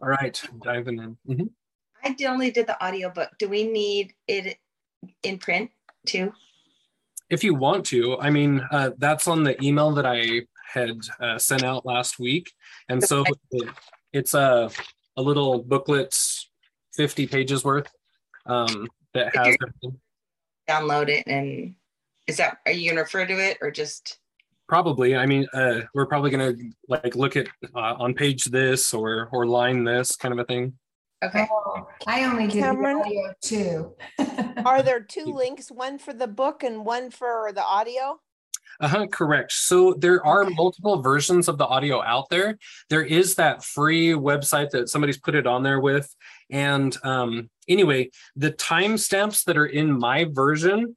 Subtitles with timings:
[0.00, 1.16] All right, diving in.
[1.28, 1.50] Mhm.
[2.02, 3.30] I only did the audiobook.
[3.38, 4.58] Do we need it
[5.22, 5.70] in print
[6.06, 6.32] too?
[7.28, 10.42] If you want to, I mean, uh, that's on the email that I
[10.72, 12.52] had uh, sent out last week.
[12.88, 13.68] And so it,
[14.12, 14.70] it's a,
[15.16, 16.16] a little booklet,
[16.94, 17.88] 50 pages worth
[18.46, 19.56] um, that has.
[20.68, 21.74] Download it and
[22.28, 24.19] is that are you gonna refer to it or just
[24.70, 25.16] Probably.
[25.16, 26.52] I mean, uh, we're probably gonna
[26.86, 30.74] like look at uh, on page this or or line this kind of a thing.
[31.24, 31.44] okay?
[31.50, 33.00] Oh, I only did the Cameron?
[33.00, 33.96] audio too.
[34.64, 38.20] Are there two links, one for the book and one for the audio?
[38.78, 39.50] Uh-huh, correct.
[39.50, 40.54] So there are Okay.
[40.54, 42.56] multiple versions of the audio out there.
[42.90, 46.08] There is that free website that somebody's put it on there with.
[46.48, 50.96] And um, anyway, the timestamps that are in my version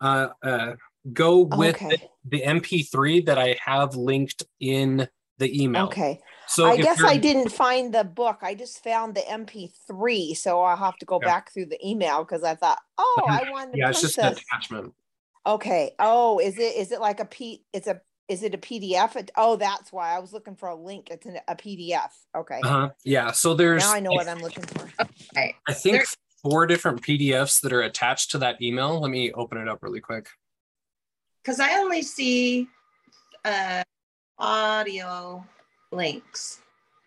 [0.00, 0.74] uh, uh,
[1.12, 5.08] go with the, Okay, the MP3 that I have linked in
[5.38, 5.86] the email.
[5.86, 6.20] okay.
[6.46, 8.38] So I guess I didn't find the book.
[8.42, 11.28] I just found the MP3, so I'll have to go Yeah.
[11.28, 14.32] back through the email because I thought, oh, I want to yeah, it's just an
[14.34, 14.92] attachment.
[15.46, 15.92] Okay.
[15.98, 17.64] Oh, is it is it like a P?
[17.72, 19.28] It's a is it a PDF?
[19.36, 21.08] Oh, that's why I was looking for a link.
[21.10, 22.08] It's an, a PDF.
[22.36, 22.60] Okay.
[22.62, 22.90] Uh-huh.
[23.04, 23.32] Yeah.
[23.32, 24.88] So there's Now I know what I'm looking for.
[25.34, 25.54] Right.
[25.68, 26.06] I think There-
[26.42, 29.00] four different PDFs that are attached to that email.
[29.00, 30.28] Let me open it up really quick.
[31.44, 32.68] Because I only see
[33.44, 33.82] uh
[34.38, 35.44] audio
[35.92, 36.60] links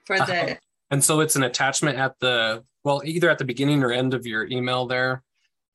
[0.05, 0.55] for the Uh-huh.
[0.91, 4.25] And so it's an attachment at the well, either at the beginning or end of
[4.25, 5.23] your email there.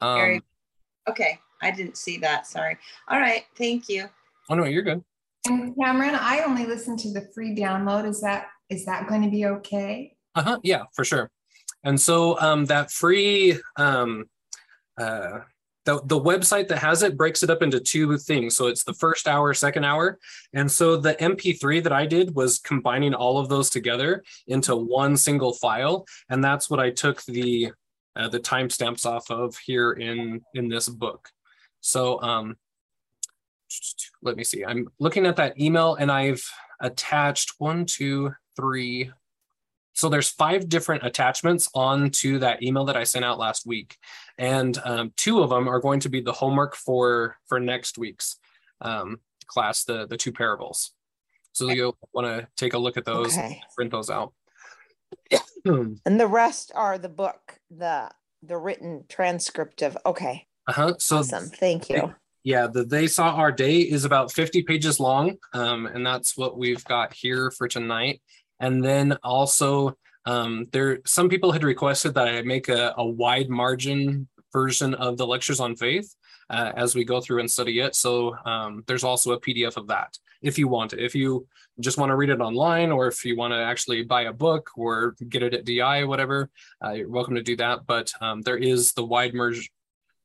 [0.00, 0.42] Very- Um,
[1.10, 1.38] okay.
[1.60, 2.46] I didn't see that.
[2.46, 2.78] Sorry.
[3.08, 3.44] All right.
[3.56, 4.08] Thank you.
[4.48, 5.05] oh no, you're good.
[5.46, 8.06] And Cameron, I only listened to the free download.
[8.08, 10.16] Is that, is that going to be okay?
[10.36, 11.30] Uh-huh, yeah, for sure.
[11.84, 14.24] And so um, that free um,
[14.98, 15.40] uh,
[15.84, 18.56] the, the website that has it breaks it up into two things.
[18.56, 20.19] So it's the first hour, second hour.
[20.52, 25.16] And so the MP3 that I did was combining all of those together into one
[25.16, 26.06] single file.
[26.28, 27.72] And that's what I took the
[28.14, 31.30] uh, the timestamps off of here in in this book.
[31.80, 32.57] So um,
[34.23, 34.64] let me see.
[34.64, 36.45] I'm looking at that email and I've
[36.80, 39.11] attached one, two, three,
[39.95, 43.96] so there's five different attachments onto that email that I sent out last week,
[44.42, 48.36] and um, two of them are going to be the homework for for next week's
[48.80, 50.92] um, class, the the two parables.
[51.53, 53.61] So you'll want to take a look at those, Okay.
[53.77, 54.33] print those out.
[55.64, 58.11] And the rest are the book, the
[58.42, 59.97] the written transcript of.
[60.05, 60.47] Okay.
[60.67, 60.95] uh-huh.
[60.98, 61.47] So Awesome.
[61.47, 62.13] Thank you.
[62.42, 65.36] yeah, the They Saw Our Day is about 50 pages long.
[65.52, 68.20] Um, and that's what we've got here for tonight.
[68.58, 73.48] And then also, um, there some people had requested that I make a, a wide
[73.48, 76.14] margin version of the lectures on faith
[76.51, 77.95] uh, as we go through and study it.
[77.95, 81.01] So um, there's also a PDF of that if you want it.
[81.01, 81.46] If you
[81.80, 84.70] just want to read it online or if you want to actually buy a book
[84.77, 86.51] or get it at DI, whatever,
[86.85, 87.86] uh, you're welcome to do that.
[87.86, 89.70] But um, there is the wide merge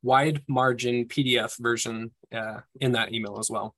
[0.02, 3.74] wide margin PDF version uh, in that email as well.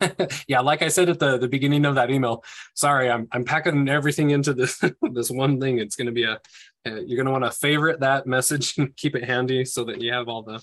[0.48, 2.44] yeah, like I said at the, the beginning of that email,
[2.74, 4.82] sorry, I'm, I'm packing everything into this
[5.12, 5.78] this one thing.
[5.78, 6.40] It's going to be a
[6.86, 10.00] uh, you're going to want to favorite that message and keep it handy so that
[10.00, 10.60] you have all the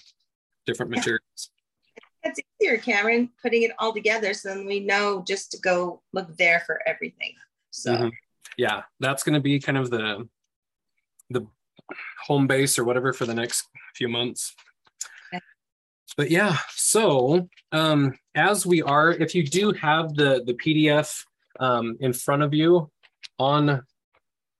[0.65, 1.51] different materials.
[2.23, 6.37] It's easier, Cameron, putting it all together so then we know just to go look
[6.37, 7.33] there for everything.
[7.71, 8.11] So Mhm.
[8.57, 10.27] Yeah, that's going to be kind of the
[11.29, 11.47] the
[12.25, 14.53] home base or whatever for the next few months.
[15.33, 15.41] Okay.
[16.17, 21.23] But yeah, so um, as we are, if you do have the the PDF
[21.59, 22.91] um, in front of you
[23.39, 23.81] on,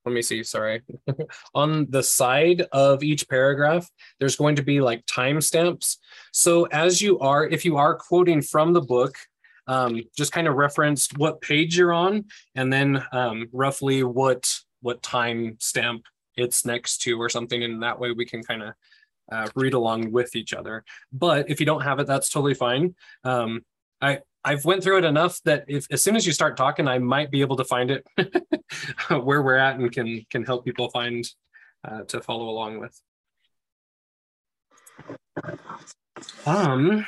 [0.06, 0.82] let me see, sorry,
[1.56, 3.90] on the side of each paragraph,
[4.20, 5.98] there's going to be like timestamps.
[6.32, 9.16] So as you are, if you are quoting from the book,
[9.68, 12.26] um, just kind of reference what page you're on
[12.56, 18.00] and then um, roughly what what time stamp it's next to or something and that
[18.00, 18.74] way we can kind of
[19.32, 20.84] uh, read along with each other.
[21.14, 22.96] But if you don't have it that's totally fine.
[23.24, 23.64] Um,
[24.02, 26.98] i i've went through it enough that if as soon as you start talking i
[26.98, 28.06] might be able to find it
[29.10, 31.28] where we're at and can can help people find
[31.84, 33.02] uh, to follow along with
[36.46, 37.06] um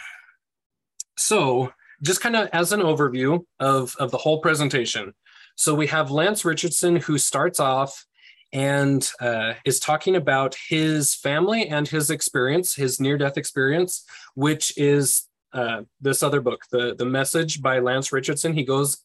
[1.18, 1.72] so
[2.04, 5.14] just kind of as an overview of, of the whole presentation.
[5.56, 8.06] So we have Lance Richardson who starts off
[8.52, 14.04] and uh, is talking about his family and his experience, his near-death experience,
[14.36, 18.54] which is uh, this other book, the, the Message by Lance Richardson.
[18.54, 18.98] He goes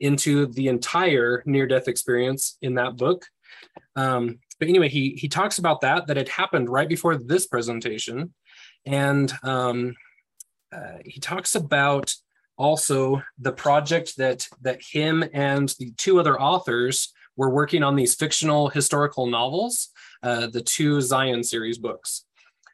[0.00, 3.24] into the entire near-death experience in that book.
[3.96, 8.34] Um, but anyway, he, he talks about that, that it happened right before this presentation.
[8.86, 9.94] And um,
[10.72, 12.14] uh, he talks about
[12.56, 18.14] also the project that that him and the two other authors were working on these
[18.14, 19.88] fictional historical novels,
[20.22, 22.24] uh, the two Zion series books,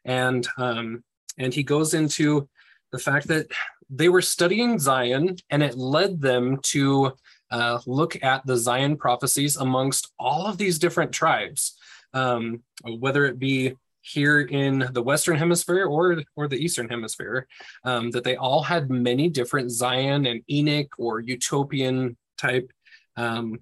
[0.05, 1.03] and um,
[1.39, 2.49] and he goes into
[2.93, 3.47] the fact that
[3.89, 7.13] they were studying Zion, and it led them to
[7.51, 11.77] uh, look at the Zion prophecies amongst all of these different tribes,
[12.15, 12.63] um,
[12.99, 17.47] whether it be here in the Western Hemisphere or, or the Eastern Hemisphere,
[17.85, 22.71] um, that they all had many different Zion and Enoch or utopian type
[23.17, 23.59] um,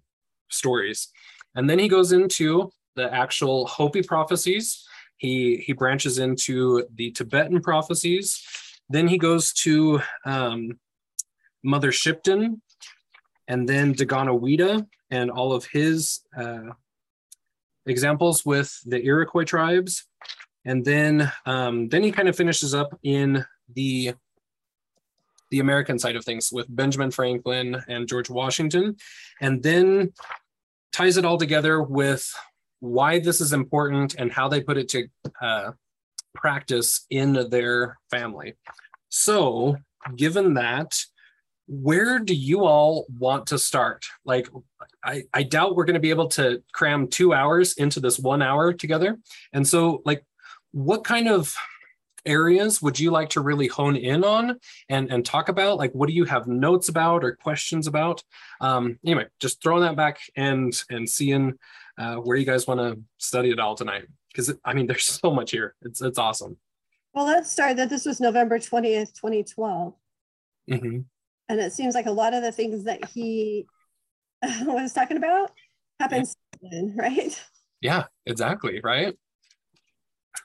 [0.48, 1.08] stories.
[1.54, 4.86] And then he goes into the actual Hopi prophecies.
[5.16, 8.40] He, he branches into the Tibetan prophecies.
[8.88, 10.78] Then he goes to um,
[11.62, 12.62] Mother Shipton
[13.46, 16.70] and then Deganawida and all of his uh,
[17.86, 20.04] examples with the Iroquois tribes.
[20.64, 23.44] And then, um, then he kind of finishes up in
[23.74, 24.14] the
[25.50, 28.96] the American side of things with Benjamin Franklin and George Washington,
[29.40, 30.12] and then
[30.92, 32.30] ties it all together with
[32.80, 35.08] why this is important and how they put it to
[35.40, 35.72] uh,
[36.34, 38.54] practice in their family.
[39.08, 39.76] So,
[40.16, 40.98] given that,
[41.66, 44.06] where do you all want to start?
[44.24, 44.48] Like,
[45.04, 48.42] I, I doubt we're going to be able to cram two hours into this one
[48.42, 49.18] hour together.
[49.52, 50.24] And so, like,
[50.72, 51.54] what kind of
[52.26, 54.58] areas would you like to really hone in on
[54.88, 55.78] and, and talk about?
[55.78, 58.22] Like, what do you have notes about or questions about?
[58.60, 61.58] Um, anyway, just throwing that back and and seeing
[61.98, 64.04] uh, where you guys want to study it all tonight.
[64.38, 65.74] Because I mean, there's so much here.
[65.82, 66.56] It's it's awesome.
[67.12, 69.94] Well, let's start that this was November 20th, 2012.
[70.70, 71.00] Mm-hmm.
[71.48, 73.66] And it seems like a lot of the things that he
[74.62, 75.50] was talking about
[75.98, 76.28] happened
[76.60, 76.82] yeah.
[76.96, 77.44] right?
[77.80, 78.80] Yeah, exactly.
[78.84, 79.16] Right.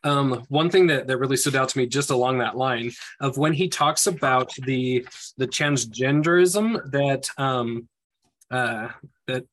[0.03, 3.37] Um, one thing that, that really stood out to me just along that line of
[3.37, 5.05] when he talks about the
[5.37, 7.87] the transgenderism that um,
[8.49, 8.89] uh,
[9.27, 9.45] that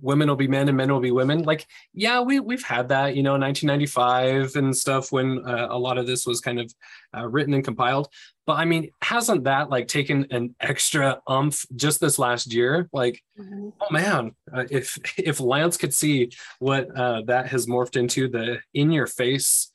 [0.00, 1.42] women will be men and men will be women.
[1.42, 5.98] Like, yeah, we we've had that, you know, 1995 and stuff when uh, a lot
[5.98, 6.72] of this was kind of
[7.16, 8.08] uh, written and compiled.
[8.46, 12.88] But I mean, hasn't that like taken an extra umph just this last year?
[12.92, 13.68] Like, mm-hmm.
[13.80, 18.58] oh man, uh, if if Lance could see what uh, that has morphed into the
[18.74, 19.70] in your face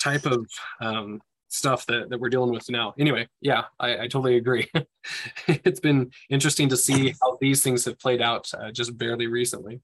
[0.00, 0.46] type of
[0.80, 1.20] um,
[1.50, 2.94] stuff that, that we're dealing with now.
[2.98, 4.70] Anyway, yeah, I, I totally agree.
[5.48, 9.80] it's been interesting to see how these things have played out uh, just barely recently.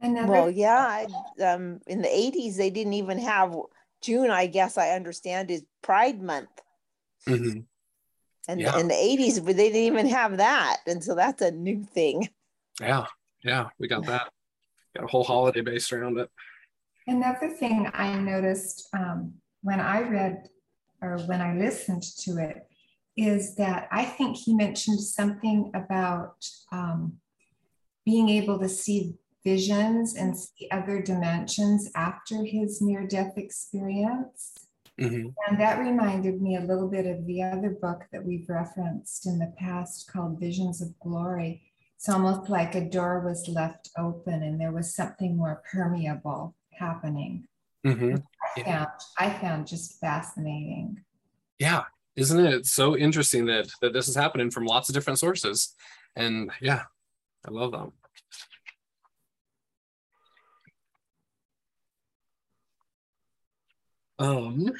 [0.00, 1.06] Another- well, yeah,
[1.42, 3.54] um, in the 80s, they didn't even have
[4.02, 6.50] June, I guess I understand, is Pride Month.
[7.28, 7.60] Mm-hmm.
[8.48, 8.78] And yeah.
[8.78, 10.78] in the 80s, but they didn't even have that.
[10.86, 12.28] And so that's a new thing.
[12.80, 13.06] Yeah,
[13.42, 14.30] yeah, we got that.
[14.94, 16.28] Got a whole holiday based around it.
[17.06, 20.48] Another thing I noticed um, when I read
[21.04, 22.66] or when I listened to it
[23.16, 27.14] is that I think he mentioned something about um,
[28.04, 29.14] being able to see
[29.44, 34.66] visions and see other dimensions after his near death experience.
[35.00, 35.28] Mm-hmm.
[35.48, 39.38] And that reminded me a little bit of the other book that we've referenced in
[39.38, 41.62] the past called Visions of Glory.
[41.96, 47.46] It's almost like a door was left open and there was something more permeable happening.
[47.84, 48.16] Mm-hmm.
[48.56, 48.88] I, found,
[49.18, 51.02] I found just fascinating.
[51.58, 51.84] Yeah,
[52.16, 55.74] isn't it so interesting that that this is happening from lots of different sources?
[56.16, 56.82] And yeah,
[57.46, 57.92] I love them.
[64.18, 64.72] Um,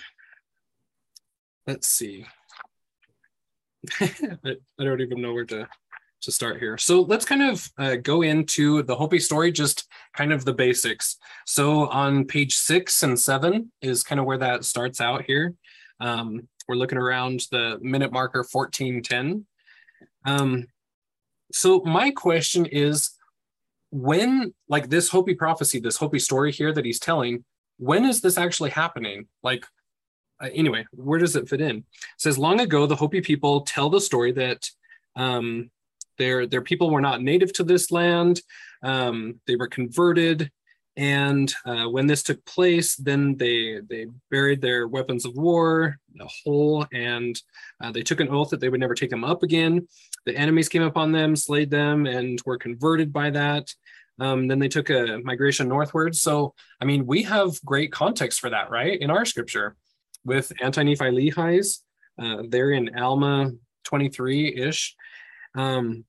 [1.66, 2.24] let's see.
[4.00, 5.68] I don't even know where to
[6.24, 6.76] to start here.
[6.78, 11.16] So let's kind of uh, go into the Hopi story, just kind of the basics.
[11.46, 15.54] So on page six and seven is kind of where that starts out here.
[16.00, 19.46] Um, we're looking around the minute marker 1410.
[20.24, 20.66] Um,
[21.52, 23.10] so my question is,
[23.90, 27.44] when like this Hopi prophecy, this Hopi story here that he's telling,
[27.78, 29.28] when is this actually happening?
[29.42, 29.64] Like,
[30.42, 31.76] uh, anyway, where does it fit in?
[31.78, 31.84] It
[32.18, 34.68] says long ago, the Hopi people tell the story that
[35.14, 35.70] um,
[36.18, 38.40] their their people were not native to this land.
[38.82, 40.50] Um, they were converted,
[40.96, 46.20] and uh, when this took place, then they they buried their weapons of war in
[46.20, 47.40] a hole, and
[47.82, 49.88] uh, they took an oath that they would never take them up again.
[50.26, 53.72] The enemies came upon them, slayed them, and were converted by that.
[54.20, 56.14] Um, then they took a migration northward.
[56.14, 59.00] So, I mean, we have great context for that, right?
[59.00, 59.76] In our scripture
[60.24, 61.82] with Anti-Nephi Lehi's,
[62.18, 63.50] uh, they're in Alma
[63.84, 64.94] 23-ish.
[65.54, 66.04] Um,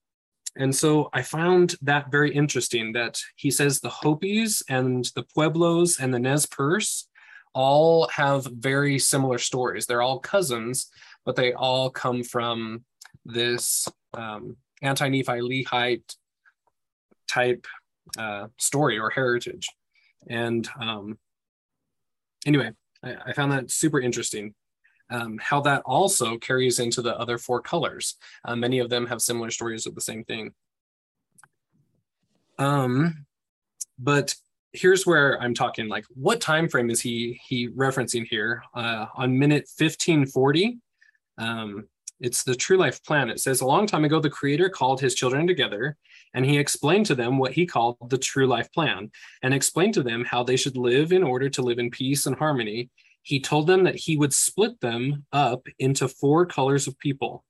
[0.57, 5.99] and so I found that very interesting that he says the Hopis and the Pueblos
[5.99, 7.07] and the Nez Perce
[7.53, 9.85] all have very similar stories.
[9.85, 10.89] They're all cousins,
[11.25, 12.85] but they all come from
[13.25, 16.15] this um, anti-Nephi Lehite
[17.27, 17.65] type
[18.17, 19.67] uh, story or heritage.
[20.29, 21.17] And um,
[22.45, 22.71] anyway,
[23.03, 24.53] I, I found that super interesting.
[25.09, 28.15] Um, how that also carries into the other four colors.
[28.43, 30.53] Uh, many of them have similar stories of the same thing.
[32.57, 33.25] Um,
[33.99, 34.35] but
[34.73, 38.63] here's where I'm talking like, what time frame is he he referencing here?
[38.73, 40.79] Uh, on minute 1540,
[41.37, 41.87] um,
[42.19, 43.29] it's the True Life Plan.
[43.29, 45.97] It says, a long time ago, the Creator called his children together
[46.33, 50.03] and he explained to them what he called the True Life Plan and explained to
[50.03, 52.89] them how they should live in order to live in peace and harmony.
[53.25, 57.43] He told them that he would split them up into four colors of people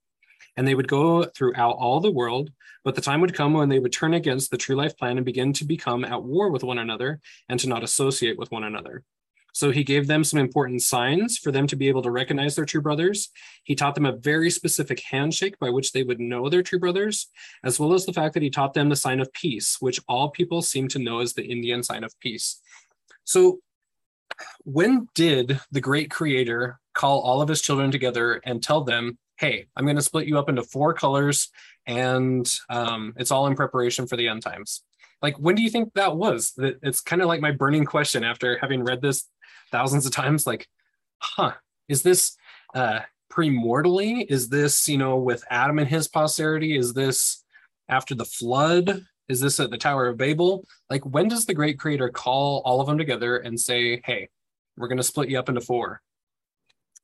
[0.56, 2.50] and they would go throughout all the world.
[2.86, 5.26] But the time would come when they would turn against the True Life Plan and
[5.26, 9.04] begin to become at war with one another and to not associate with one another.
[9.52, 12.64] So he gave them some important signs for them to be able to recognize their
[12.64, 13.30] true brothers.
[13.66, 17.28] He taught them a very specific handshake by which they would know their true brothers,
[17.66, 20.30] as well as the fact that he taught them the sign of peace, which all
[20.30, 22.62] people seem to know as the Indian sign of peace.
[23.26, 23.60] So
[24.64, 29.68] when did the great creator call all of his children together and tell them, hey,
[29.76, 31.50] I'm going to split you up into four colors
[31.86, 34.82] and um, it's all in preparation for the end times?
[35.22, 36.54] Like, when do you think that was?
[36.58, 39.28] It's kind of like my burning question after having read this
[39.72, 40.68] thousands of times like
[41.20, 41.52] huh
[41.88, 42.38] is this
[42.74, 43.00] uh
[43.32, 47.44] premortally is this you know with adam and his posterity is this
[47.90, 50.66] after the flood is this at the tower of babel?
[50.90, 54.30] Like when does the great creator call all of them together and say hey
[54.78, 56.02] we're going to split you up into four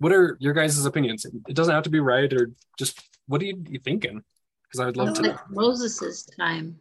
[0.01, 1.25] what are your guys' opinions?
[1.25, 4.23] It doesn't have to be right or just what are you, you thinking?
[4.63, 6.77] Because i would love to like moses's time.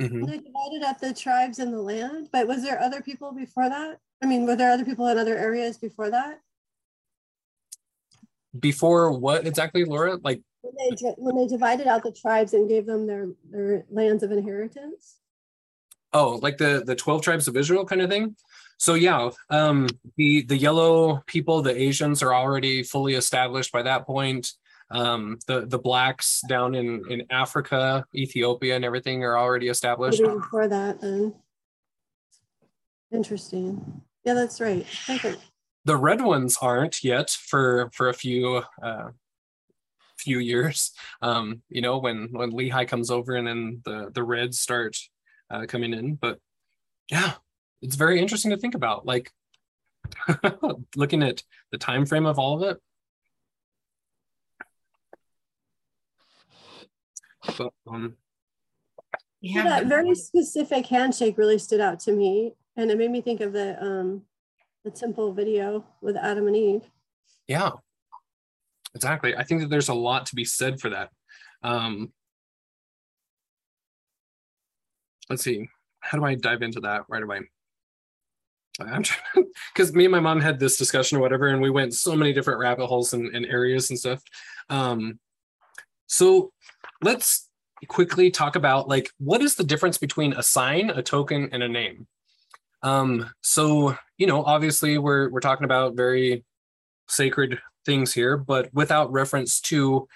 [0.00, 0.24] Mm-hmm.
[0.24, 3.98] they divided up the tribes and the land but was there other people before that?
[4.22, 6.40] I mean, were there other people in other areas before that?
[8.58, 10.16] Before what exactly, Laura?
[10.22, 10.40] Like
[10.72, 14.32] when they, when they divided out the tribes and gave them their, their lands of
[14.32, 15.16] inheritance?
[16.12, 18.36] Oh, like the the 12 tribes of Israel kind of thing?
[18.78, 24.06] So yeah, um, the the yellow people, the Asians are already fully established by that
[24.06, 24.52] point.
[24.90, 30.22] Um, the the blacks down in in Africa, Ethiopia, and everything are already established.
[30.22, 31.34] Before that, then.
[33.12, 34.02] Interesting.
[34.24, 34.86] Yeah, that's right.
[35.84, 39.10] The red ones aren't yet for for a few uh,
[40.26, 40.90] few years.
[41.22, 44.96] Um, you know, when when Lehi comes over and then the the reds start
[45.50, 46.16] uh, coming in.
[46.16, 46.38] But
[47.10, 47.34] yeah,
[47.80, 49.06] it's very interesting to think about.
[49.06, 49.30] Like
[50.96, 52.78] looking at the time frame of all of it.
[57.56, 58.16] But, um,
[59.40, 63.40] yeah, that very specific handshake really stood out to me and it made me think
[63.40, 64.22] of the um
[64.84, 66.90] the temple video with Adam and Eve.
[67.46, 67.70] Yeah,
[68.96, 69.36] exactly.
[69.36, 71.10] I think that there's a lot to be said for that.
[71.62, 72.12] Um,
[75.30, 75.68] let's see,
[76.00, 77.40] how do I dive into that right away?
[78.80, 81.94] I'm trying because me and my mom had this discussion or whatever, and we went
[81.94, 84.22] so many different rabbit holes and, and areas and stuff.
[84.68, 85.18] Um,
[86.06, 86.52] so
[87.02, 87.48] let's
[87.88, 91.68] quickly talk about like what is the difference between a sign, a token, and a
[91.68, 92.06] name?
[92.82, 96.44] Um, so, you know, obviously we're we're talking about very
[97.08, 100.06] sacred things here, but without reference to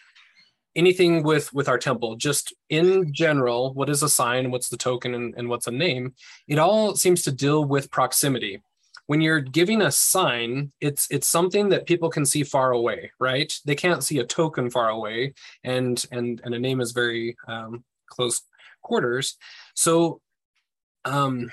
[0.76, 2.16] anything with with our temple.
[2.16, 6.14] Just in general what is a sign what's the token and, and what's a name?
[6.46, 8.62] It all seems to deal with proximity.
[9.06, 13.52] When you're giving a sign it's it's something that people can see far away right?
[13.64, 15.34] They can't see a token far away
[15.64, 18.42] and and and a name is very um, close
[18.82, 19.36] quarters.
[19.74, 20.20] So
[21.04, 21.50] um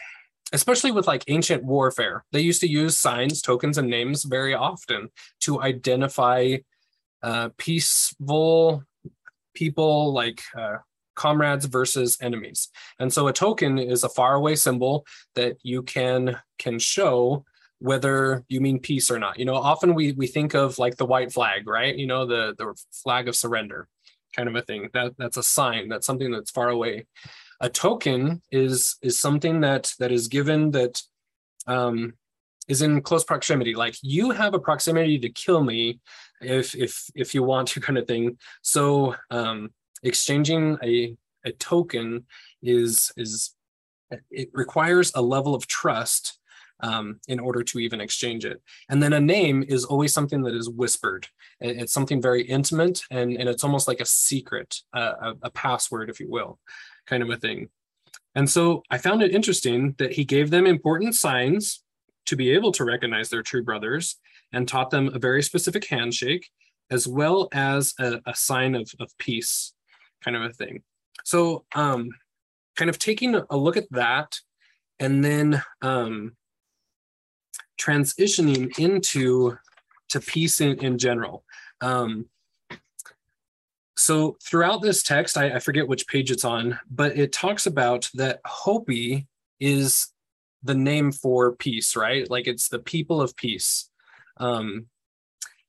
[0.54, 5.10] especially with like ancient warfare they used to use signs tokens and names very often
[5.40, 6.56] to identify
[7.24, 8.84] uh, peaceful
[9.54, 10.78] people like uh,
[11.16, 12.70] comrades versus enemies.
[13.00, 17.44] And so a token is a faraway symbol that you can can show
[17.80, 19.38] whether you mean peace or not.
[19.38, 21.96] You know often we we think of like the white flag right?
[21.96, 23.88] You know the the flag of surrender
[24.36, 24.90] kind of a thing.
[24.94, 25.90] That that's a sign.
[25.90, 27.08] That's something that's far away
[27.60, 31.02] a token is is something that that is given that
[31.66, 32.14] um,
[32.68, 33.76] is in close proximity.
[33.76, 36.00] Like you have a proximity to kill me
[36.42, 38.38] if if if you want to, kind of thing.
[38.62, 39.72] So um,
[40.04, 42.26] exchanging a a token
[42.62, 43.54] is is
[44.32, 46.40] it requires a level of trust
[46.82, 48.62] um, in order to even exchange it.
[48.90, 51.28] And then a name is always something that is whispered.
[51.60, 56.10] It's something very intimate and, and it's almost like a secret, uh, a, a password,
[56.10, 56.60] if you will
[57.08, 57.70] kind of a thing.
[58.36, 61.84] And so I found it interesting that he gave them important signs
[62.28, 64.18] to be able to recognize their true brothers
[64.54, 66.50] and taught them a very specific handshake
[66.92, 69.74] as well as a, a sign of, of peace
[70.24, 70.84] kind of a thing.
[71.24, 72.10] So um,
[72.76, 74.38] kind of taking a look at that
[75.00, 76.36] and then um,
[77.80, 79.58] transitioning into
[80.10, 81.44] to peace in, in general.
[81.82, 82.28] Um,
[84.08, 88.10] so throughout this text, I, I, forget which page it's on, but it talks about
[88.14, 89.28] that Hopi
[89.60, 90.08] is
[90.64, 92.30] the name for peace, right?
[92.30, 93.90] Like it's the people of peace.
[94.38, 94.86] Um,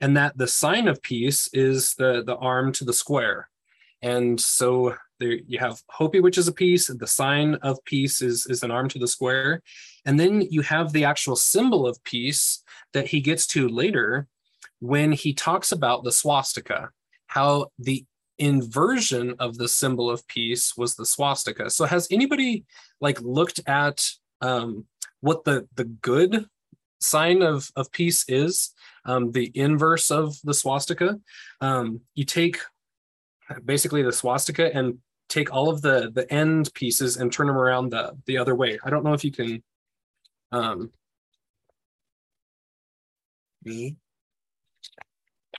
[0.01, 3.51] and that the sign of peace is the, the arm to the square.
[4.03, 6.87] And so there you have Hopi, which is a piece.
[6.87, 9.63] The sign of peace is, is an arm to the square.
[10.07, 14.29] And then you have the actual symbol of peace that he gets to later
[14.79, 16.91] when he talks about the swastika,
[17.27, 18.05] how the
[18.39, 21.71] inversion of the symbol of peace was the swastika.
[21.71, 22.65] So has anybody
[23.01, 24.07] like looked at
[24.41, 24.87] um,
[25.21, 26.47] what the the good
[27.01, 28.73] sign of of peace is?
[29.05, 31.19] Um, the inverse of the swastika.
[31.61, 32.59] Um, you take
[33.65, 37.91] basically the swastika and take all of the the end pieces and turn them around
[37.91, 38.79] the the other way.
[38.85, 39.63] I don't know if you can.
[40.53, 40.93] Um,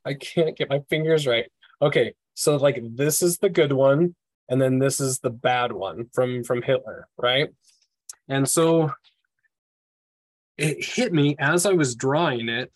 [0.05, 1.45] I can't get my fingers right.
[1.81, 4.15] Okay, so like this is the good one,
[4.47, 7.49] and then this is the bad one from from Hitler, right?
[8.29, 8.91] And so
[10.57, 12.71] it hit me as I was drawing it.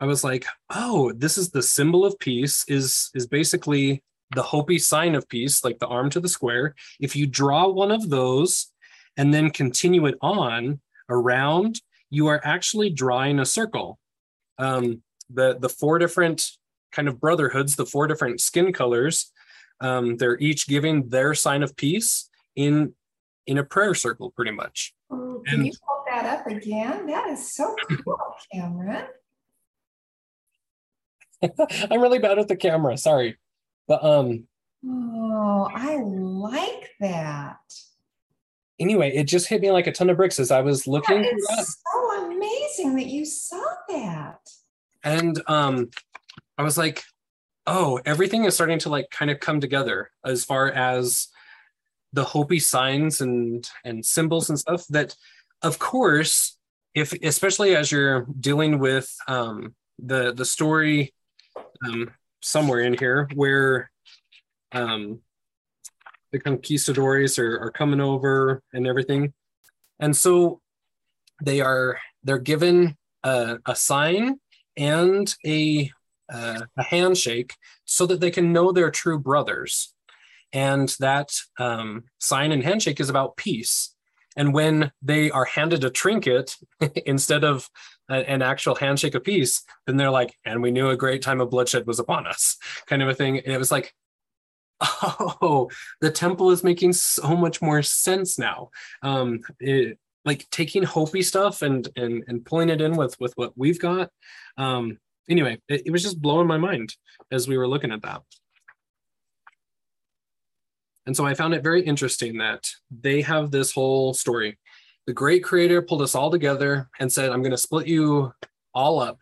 [0.00, 2.64] I was like, oh, this is the symbol of peace.
[2.66, 4.02] Is is basically
[4.34, 7.92] the Hopi sign of peace, like the arm to the square, if you draw one
[7.92, 8.72] of those
[9.16, 14.00] and then continue it on around, you are actually drawing a circle.
[14.58, 16.50] Um, the, the four different
[16.96, 19.30] kind of brotherhoods, the four different skin colors,
[19.80, 22.94] um, they're each giving their sign of peace in
[23.46, 24.94] in a prayer circle, pretty much.
[25.10, 27.06] Oh, can and, you pull that up again?
[27.06, 28.18] That is so cool,
[28.52, 29.04] Cameron.
[31.90, 32.96] I'm really bad with the camera.
[32.96, 33.36] Sorry.
[33.86, 34.48] But um
[34.88, 37.58] Oh, I like that.
[38.78, 41.24] Anyway, it just hit me like a ton of bricks as I was looking.
[41.24, 44.40] Yeah, it's so amazing that you saw that.
[45.04, 45.90] And um
[46.58, 47.02] I was like,
[47.66, 51.28] oh, everything is starting to like kind of come together as far as
[52.12, 55.14] the Hopi signs and and symbols and stuff that
[55.62, 56.56] of course
[56.94, 61.12] if especially as you're dealing with um the the story
[61.84, 62.10] um
[62.42, 63.90] somewhere in here where
[64.72, 65.20] um,
[66.32, 69.32] the conquistadores are, are coming over and everything.
[69.98, 70.60] And so
[71.42, 74.38] they are they're given a, a sign
[74.76, 75.90] and a
[76.32, 79.92] uh, a handshake so that they can know their true brothers.
[80.52, 83.94] And that um, sign and handshake is about peace.
[84.36, 86.54] And when they are handed a trinket
[87.06, 87.68] instead of
[88.08, 91.40] a, an actual handshake of peace, then they're like, and we knew a great time
[91.40, 93.38] of bloodshed was upon us, kind of a thing.
[93.38, 93.94] And it was like,
[94.80, 98.70] oh, the temple is making so much more sense now.
[99.02, 103.52] Um, it, like taking Hopi stuff and and and pulling it in with with what
[103.56, 104.10] we've got.
[104.58, 106.94] Um, anyway, it, it was just blowing my mind
[107.30, 108.22] as we were looking at that.
[111.06, 114.58] And so I found it very interesting that they have this whole story.
[115.06, 118.32] The great creator pulled us all together and said, I'm going to split you
[118.74, 119.18] all up.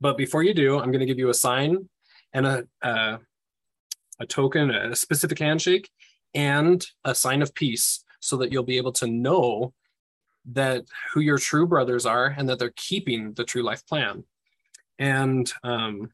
[0.00, 1.88] But before you do, I'm going to give you a sign
[2.34, 3.18] and a, a,
[4.20, 5.88] a token, a specific handshake,
[6.34, 9.72] and a sign of peace so that you'll be able to know
[10.52, 14.24] that who your true brothers are and that they're keeping the true life plan.
[14.98, 16.10] And um,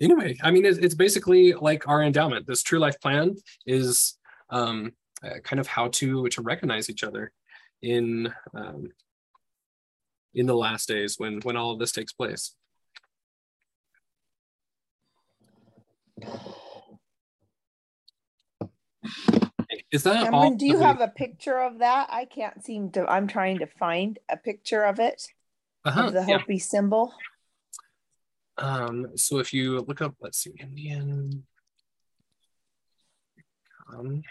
[0.00, 2.46] anyway, I mean, it's, it's basically like our endowment.
[2.46, 4.18] This true life plan is
[4.50, 4.92] um,
[5.24, 7.32] uh, kind of how to to recognize each other
[7.82, 8.90] in um,
[10.34, 12.54] in the last days when when all of this takes place.
[19.92, 20.50] Is that Cameron, all?
[20.54, 22.08] Do you have a picture of that?
[22.10, 23.06] I can't seem to.
[23.06, 25.28] I'm trying to find a picture of it.
[25.86, 26.60] Uh-huh, the Hopi yeah.
[26.60, 27.14] symbol.
[28.58, 31.44] Um, so if you look up, let's see, Indian.
[33.92, 34.22] Um,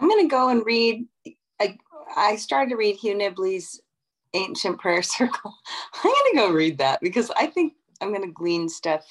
[0.00, 1.06] I'm going to go and read.
[1.60, 1.76] I,
[2.16, 3.82] I started to read Hugh Nibley's
[4.32, 5.54] Ancient Prayer Circle.
[5.94, 9.04] I'm going to go read that because I think I'm going to glean stuff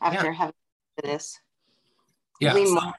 [0.00, 0.32] after yeah.
[0.32, 0.54] having
[1.02, 1.38] this.
[2.40, 2.52] Yeah.
[2.52, 2.92] Glean so,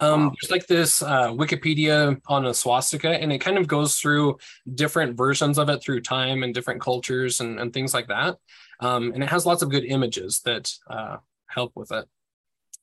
[0.00, 4.38] um, there's like this uh, Wikipedia on a swastika, and it kind of goes through
[4.74, 8.36] different versions of it through time and different cultures and, and things like that.
[8.80, 11.16] Um, and it has lots of good images that uh,
[11.48, 12.06] help with it.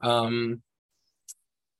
[0.01, 0.61] Um,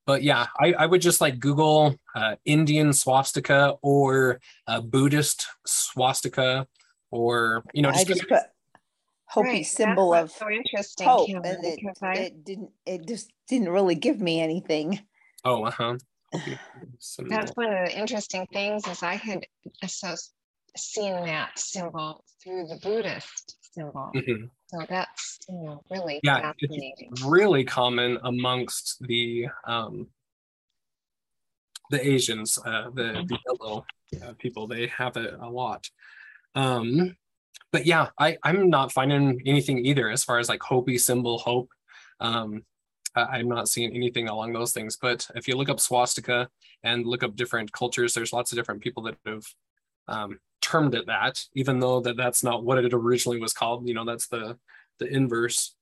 [0.06, 4.39] but yeah, I, I, would just like Google uh, Indian swastika or
[4.84, 6.67] Buddhist swastika,
[7.12, 8.43] or you know, just, I just put
[9.28, 9.65] Hopi right.
[9.65, 12.13] symbol of so interesting, hope, and it, I...
[12.13, 12.69] it didn't.
[12.86, 15.02] It just didn't really give me anything.
[15.45, 15.97] Oh, uh huh.
[16.34, 19.45] That's one of the interesting things is I had
[19.88, 20.15] so
[20.75, 24.12] seen that symbol through the Buddhist symbol.
[24.15, 24.45] Mm-hmm.
[24.67, 27.10] So that's you know really yeah, fascinating.
[27.12, 30.08] It's really common amongst the um,
[31.91, 33.27] the Asians, uh, the, mm-hmm.
[33.27, 33.86] the yellow
[34.23, 34.67] uh, people.
[34.67, 35.88] They have it a lot.
[36.55, 37.15] Um,
[37.71, 41.69] but yeah, I I'm not finding anything either as far as like Hopi symbol hope.
[42.19, 42.63] Um,
[43.15, 44.97] I'm not seeing anything along those things.
[44.97, 46.49] But if you look up swastika
[46.84, 49.45] and look up different cultures, there's lots of different people that have
[50.08, 53.88] um, termed it that, even though that that's not what it originally was called.
[53.88, 54.58] You know, that's the
[54.99, 55.75] the inverse.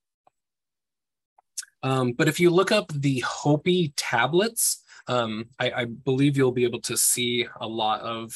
[1.84, 6.64] Um, but if you look up the Hopi tablets, um, I, I, believe you'll be
[6.64, 8.34] able to see a lot of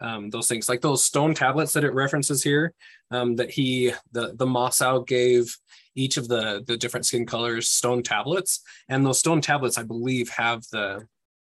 [0.00, 2.74] um, those things, like those stone tablets that it references here,
[3.12, 5.56] um, that he, the, the Masao gave
[5.98, 8.60] each of the, the different skin colors stone tablets.
[8.88, 11.06] And those stone tablets, I believe, have the,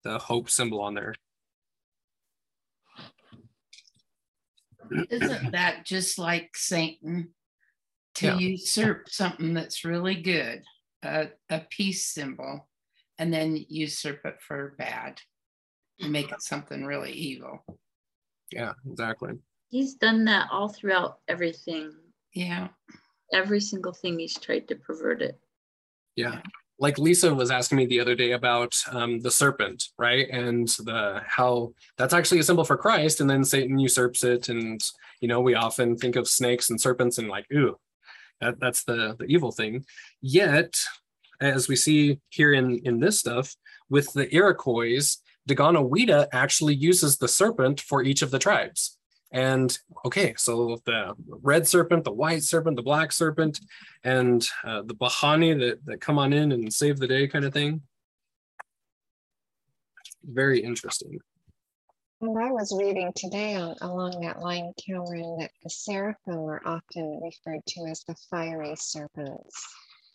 [0.03, 1.15] the hope symbol on there.
[5.09, 7.29] Isn't that just like Satan
[8.15, 8.37] to yeah.
[8.37, 10.61] usurp something that's really good,
[11.03, 12.67] a, a peace symbol,
[13.17, 15.21] and then usurp it for bad
[16.01, 17.63] and make it something really evil?
[18.51, 19.33] Yeah, exactly.
[19.69, 21.93] He's done that all throughout everything.
[22.33, 22.67] Yeah.
[23.33, 25.39] Every single thing he's tried to pervert it.
[26.15, 26.41] Yeah
[26.79, 30.27] like Lisa was asking me the other day about um, the serpent, right?
[30.29, 34.49] And the how that's actually a symbol for Christ, and then Satan usurps it.
[34.49, 34.81] And
[35.21, 37.77] you know, we often think of snakes and serpents and like, ooh,
[38.41, 39.85] that, that's the the evil thing.
[40.21, 40.75] Yet,
[41.39, 43.55] as we see here in in this stuff
[43.89, 45.17] with the Iroquois,
[45.47, 48.97] Deganawida actually uses the serpent for each of the tribes.
[49.33, 53.59] And okay, so the red serpent, the white serpent, the black serpent,
[54.03, 57.51] and uh, the Bahani that, that come on in and save the day kind of
[57.51, 57.81] thing.
[60.23, 61.17] Very interesting.
[62.19, 67.19] Well, I was reading today on, along that line, Cameron, that the seraphim are often
[67.21, 69.67] referred to as the fiery serpents.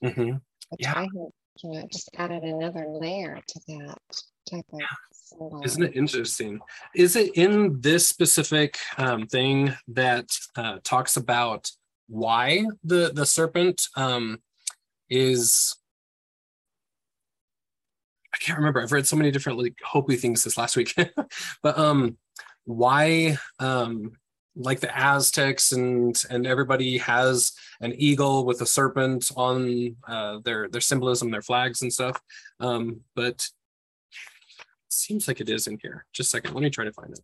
[0.02, 0.37] Mm-hmm.
[0.70, 0.94] Which yeah.
[0.94, 1.31] I you
[1.64, 3.98] know, just added another layer to that
[5.65, 6.61] isn't it interesting?
[6.95, 11.71] Is it in this specific um, thing that uh, talks about
[12.09, 14.41] why the the serpent um,
[15.11, 15.77] is?
[18.35, 18.81] I can't remember.
[18.81, 20.95] I've read so many different like Hopi things this last week,
[21.63, 22.17] but um,
[22.65, 24.13] why um,
[24.55, 30.69] like the Aztecs and and everybody has an eagle with a serpent on uh, their
[30.69, 32.21] their symbolism, their flags and stuff.
[32.61, 33.49] Um, but
[34.99, 36.05] Seems like it is in here.
[36.13, 36.55] Just a second.
[36.55, 37.21] Let me try to find it.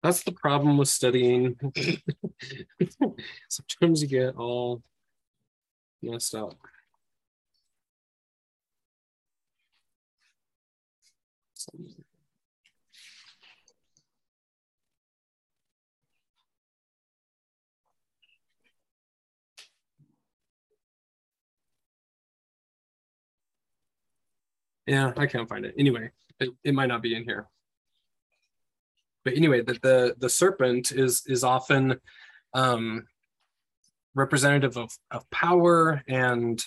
[0.00, 1.58] That's the problem with studying.
[3.48, 4.82] Sometimes you get all
[6.02, 6.56] messed up.
[24.90, 25.74] Yeah, I can't find it.
[25.78, 27.46] Anyway, it, it might not be in here.
[29.24, 32.00] But anyway, the the, the serpent is is often
[32.54, 33.06] um,
[34.16, 36.60] representative of, of power and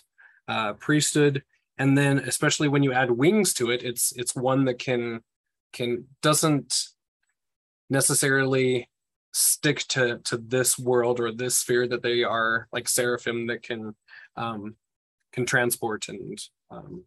[0.48, 1.44] uh, priesthood.
[1.78, 5.20] And then especially when you add wings to it, it's it's one that can
[5.74, 6.74] can doesn't
[7.90, 8.90] necessarily
[9.34, 13.96] stick to to this world or this sphere that they are like seraphim that can
[14.38, 14.78] um,
[15.34, 16.40] can transport and
[16.72, 17.04] um,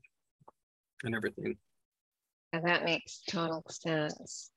[1.04, 1.56] and everything.
[2.52, 4.50] And that makes total sense.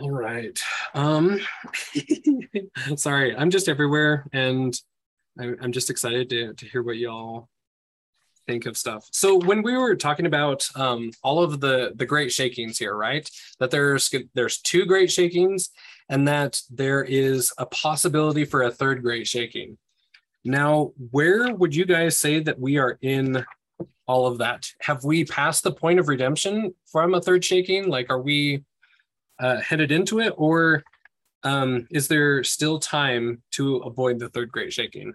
[0.00, 0.58] All right.
[0.94, 1.40] Um,
[2.96, 4.80] sorry, I'm just everywhere and
[5.38, 7.48] I'm just excited to, to hear what y'all
[8.46, 9.06] think of stuff.
[9.12, 13.28] So when we were talking about um, all of the the great shakings here, right?
[13.60, 15.70] That there's there's two great shakings
[16.08, 19.78] and that there is a possibility for a third great shaking.
[20.44, 23.44] Now, where would you guys say that we are in
[24.06, 24.66] all of that?
[24.80, 27.88] Have we passed the point of redemption from a third shaking?
[27.88, 28.64] Like, are we
[29.38, 30.82] uh, headed into it, or
[31.42, 35.14] um, is there still time to avoid the third great shaking?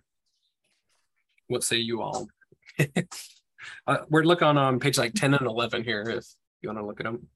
[1.48, 2.28] What say you all?
[3.88, 6.26] uh, we're looking on page like 10 and 11 here if
[6.62, 7.28] you want to look at them.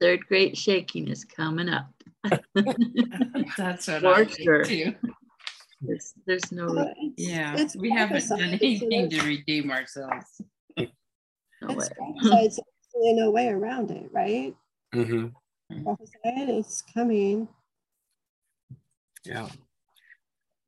[0.00, 1.92] Third great shaking is coming up.
[3.56, 4.64] That's what For I sure.
[4.64, 4.94] too.
[5.84, 10.40] There's, there's no, uh, yeah, it's we haven't done anything to redeem ourselves.
[10.78, 11.86] No way.
[12.22, 12.60] So it's
[12.94, 14.54] really no way around it, right?
[14.94, 15.82] Mm-hmm.
[15.82, 17.48] Prophesied is coming.
[19.24, 19.48] Yeah.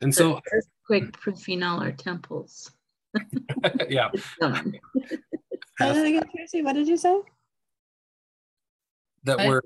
[0.00, 2.70] And so earthquake proofing all our temples.
[3.88, 4.10] yeah.
[5.78, 7.20] Tracy, what did you say?
[9.24, 9.62] That we're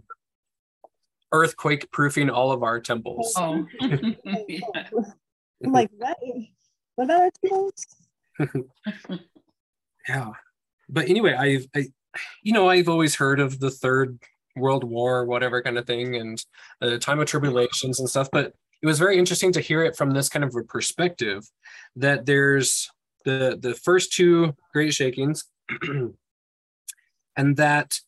[1.33, 3.35] earthquake proofing all of our temples.
[3.37, 3.67] Oh.
[4.49, 4.61] yeah.
[5.65, 6.17] I'm like, what?
[6.95, 7.87] What about our temples?
[10.09, 10.31] yeah.
[10.89, 11.87] But anyway, I've, I,
[12.43, 14.19] you know, I've always heard of the third
[14.57, 16.43] world war, whatever kind of thing, and
[16.81, 18.29] the time of tribulations and stuff.
[18.33, 21.49] But it was very interesting to hear it from this kind of a perspective
[21.97, 22.91] that there's
[23.25, 25.45] the the first two great shakings
[27.37, 27.99] and that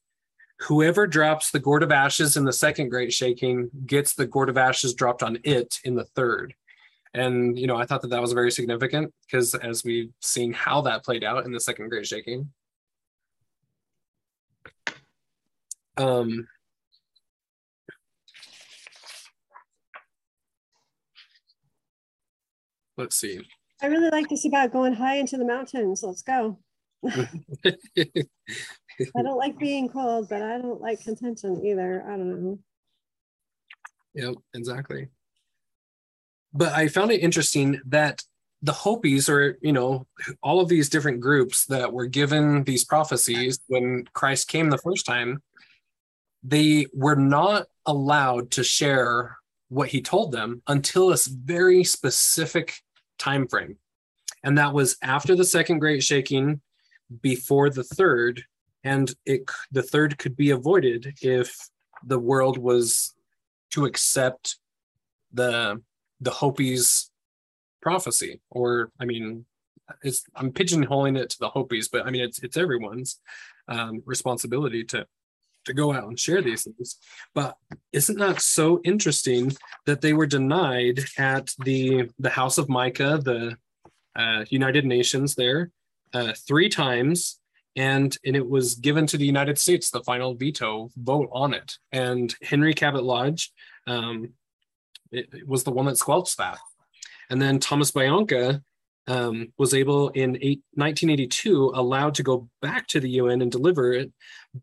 [0.60, 4.58] whoever drops the gourd of ashes in the second great shaking gets the gourd of
[4.58, 6.54] ashes dropped on it in the third
[7.14, 10.80] and you know i thought that that was very significant because as we've seen how
[10.80, 12.50] that played out in the second great shaking
[15.96, 16.46] um
[22.96, 23.40] let's see
[23.82, 26.02] I really like this about going high into the mountains.
[26.02, 26.58] Let's go.
[27.08, 27.26] I
[29.22, 32.04] don't like being cold, but I don't like contention either.
[32.06, 32.58] I don't know.
[34.14, 35.08] Yep, exactly.
[36.52, 38.22] But I found it interesting that
[38.62, 40.06] the Hopis, or you know,
[40.42, 45.06] all of these different groups that were given these prophecies when Christ came the first
[45.06, 45.42] time,
[46.42, 49.36] they were not allowed to share
[49.68, 52.74] what he told them until a very specific
[53.18, 53.76] time frame.
[54.42, 56.60] And that was after the second great shaking,
[57.22, 58.44] before the third,
[58.84, 61.54] and it the third could be avoided if
[62.04, 63.14] the world was
[63.70, 64.56] to accept
[65.32, 65.82] the
[66.20, 67.10] the Hopis
[67.80, 68.40] prophecy.
[68.50, 69.46] Or I mean,
[70.02, 73.20] it's I'm pigeonholing it to the Hopis, but I mean it's it's everyone's
[73.68, 75.06] um, responsibility to
[75.66, 76.96] to go out and share these things.
[77.34, 77.56] But
[77.92, 79.52] isn't that so interesting
[79.86, 83.56] that they were denied at the the House of Mica, the
[84.16, 85.70] uh, United Nations there,
[86.12, 87.38] uh, three times,
[87.76, 91.78] and and it was given to the United States the final veto vote on it.
[91.92, 93.52] And Henry Cabot Lodge
[93.86, 94.32] um,
[95.12, 96.58] it, it was the one that squelched that.
[97.30, 98.62] And then Thomas Banyacya
[99.06, 103.92] um, was able in eight, 1982 allowed to go back to the UN and deliver
[103.92, 104.12] it,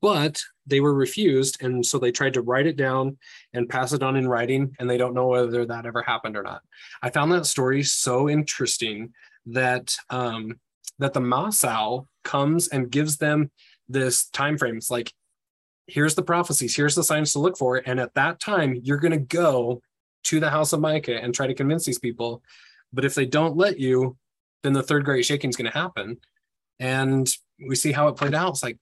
[0.02, 3.18] but they were refused, and so they tried to write it down
[3.54, 6.44] and pass it on in writing, and they don't know whether that ever happened or
[6.44, 6.62] not.
[7.02, 9.14] I found that story so interesting
[9.48, 10.60] that um,
[11.00, 13.52] that the Masao comes and gives them
[13.88, 14.78] this time frame.
[14.78, 15.12] It's like,
[15.88, 19.12] here's the prophecies, here's the signs to look for, and at that time you're going
[19.12, 19.82] to go
[20.28, 22.42] to the house of Mica and try to convince these people.
[22.94, 24.18] But if they don't let you,
[24.64, 26.18] then the third great shaking is going to happen.
[26.80, 27.30] And
[27.66, 28.52] we see how it played out.
[28.52, 28.78] It's like,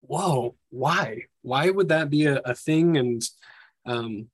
[0.00, 1.22] whoa, why?
[1.42, 2.96] Why would that be a, a thing?
[2.96, 3.22] And
[3.86, 4.28] um,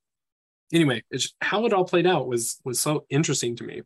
[0.73, 3.83] anyway, it's how it all played out was was so interesting to me.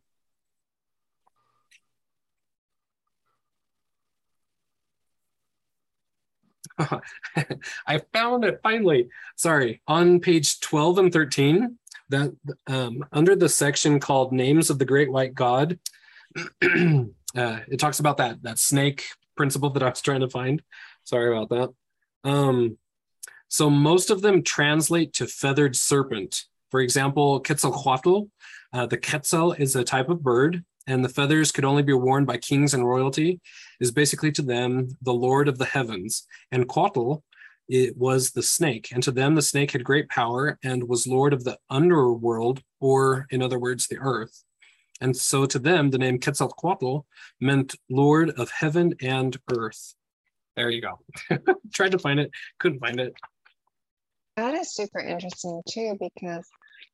[7.87, 9.09] I found it finally.
[9.35, 11.77] Sorry, on page 12 and 13,
[12.09, 12.35] that
[12.67, 15.79] um, under the section called Names of the Great White God,
[16.35, 19.05] uh, it talks about that that snake
[19.37, 20.61] principle that I was trying to find.
[21.03, 22.29] Sorry about that.
[22.29, 22.77] Um,
[23.47, 26.45] so most of them translate to feathered serpent.
[26.71, 28.29] For example, Quetzalcoatl,
[28.73, 32.25] uh, the quetzal is a type of bird and the feathers could only be worn
[32.25, 33.39] by kings and royalty,
[33.79, 36.27] is basically to them the lord of the heavens.
[36.51, 37.23] And Coatl,
[37.67, 41.33] it was the snake, and to them the snake had great power and was lord
[41.33, 44.43] of the underworld, or in other words, the earth.
[45.01, 46.99] And so to them, the name Quetzalcoatl
[47.41, 49.93] meant lord of heaven and earth.
[50.55, 50.99] There you go.
[51.73, 53.13] Tried to find it, couldn't find it.
[54.37, 56.47] That is super interesting too, because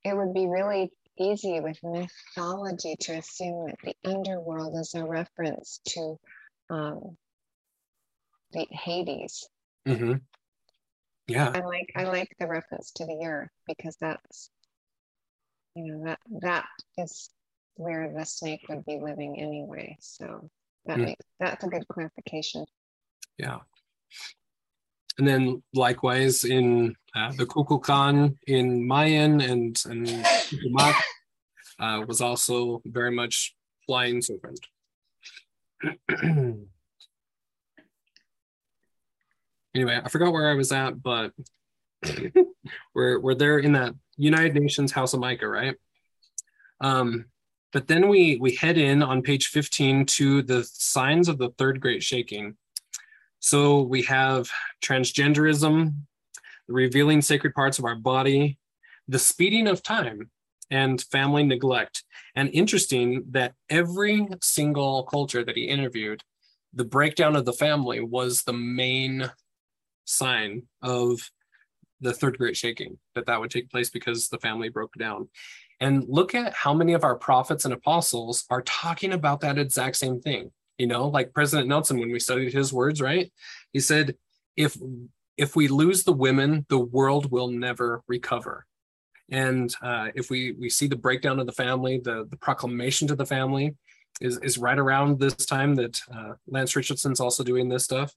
[0.04, 5.80] it would be really easy with mythology to assume that the underworld is a reference
[5.90, 6.18] to
[6.70, 7.18] um,
[8.54, 9.48] the Hades.
[9.88, 10.14] Mm-hmm.
[11.32, 11.52] Yeah.
[11.54, 14.50] I like I like the reference to the earth because that's
[15.76, 16.66] you know that that
[16.98, 17.30] is
[17.76, 19.98] where the snake would be living anyway.
[20.00, 20.50] So
[20.86, 21.06] that mm.
[21.06, 22.66] makes that's a good clarification.
[23.38, 23.60] Yeah.
[25.18, 30.26] And then likewise in uh, the Kukulkan in Mayan and, and
[31.80, 33.54] uh, was also very much
[33.86, 34.60] flying serpent.
[39.76, 41.32] anyway, I forgot where I was at, but
[42.94, 45.76] we're, we're there in that United Nations House of Mica, right?
[46.82, 47.26] Um,
[47.74, 51.80] but then we, we head in on page 15 to the signs of the third
[51.80, 52.58] great shaking.
[53.40, 54.50] So we have
[54.84, 55.94] transgenderism,
[56.68, 58.60] the revealing sacred parts of our body,
[59.08, 60.30] the speeding of time.
[60.70, 62.04] and family neglect.
[62.34, 66.24] And interesting that every single culture that he interviewed,
[66.74, 69.30] the breakdown of the family was the main
[70.06, 71.20] sign of
[72.02, 75.30] the third great shaking that that would take place because the family broke down.
[75.80, 79.96] And look at how many of our prophets and apostles are talking about that exact
[79.96, 80.52] same thing.
[80.78, 83.32] You know like president nelson when we studied his words right?
[83.72, 84.16] He said
[84.58, 84.76] if
[85.38, 88.66] if we lose the women the world will never recover.
[89.30, 93.16] And uh, if we we see the breakdown of the family the the proclamation to
[93.16, 93.76] the family
[94.20, 98.16] is is right around this time that uh, lance richardson's also doing this stuff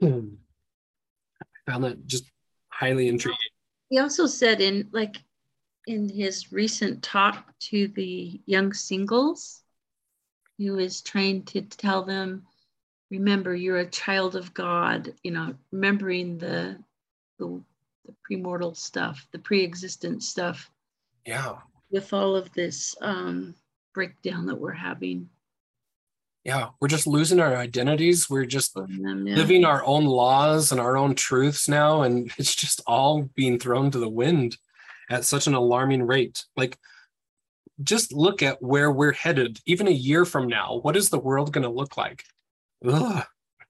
[0.02, 2.24] I found that just
[2.68, 3.38] highly intriguing.
[3.88, 5.16] He also said in like
[5.86, 9.62] in his recent talk to the young singles,
[10.56, 12.46] he was trying to tell them,
[13.10, 16.78] remember you're a child of God, you know, remembering the
[17.38, 17.60] the,
[18.06, 20.70] the premortal stuff, the pre-existent stuff.
[21.26, 21.56] Yeah.
[21.90, 23.54] With all of this um,
[23.94, 25.28] breakdown that we're having
[26.44, 29.36] yeah we're just losing our identities we're just them, yeah.
[29.36, 33.90] living our own laws and our own truths now and it's just all being thrown
[33.90, 34.56] to the wind
[35.10, 36.78] at such an alarming rate like
[37.82, 41.52] just look at where we're headed even a year from now what is the world
[41.52, 42.24] going to look like
[42.86, 43.24] Ugh.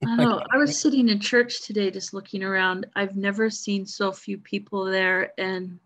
[0.06, 0.42] I know.
[0.52, 2.87] I was sitting in church today just looking around.
[2.96, 5.33] I've never seen so few people there.
[5.38, 5.78] And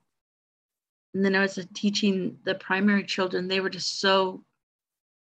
[1.15, 3.47] and then I was teaching the primary children.
[3.47, 4.45] They were just so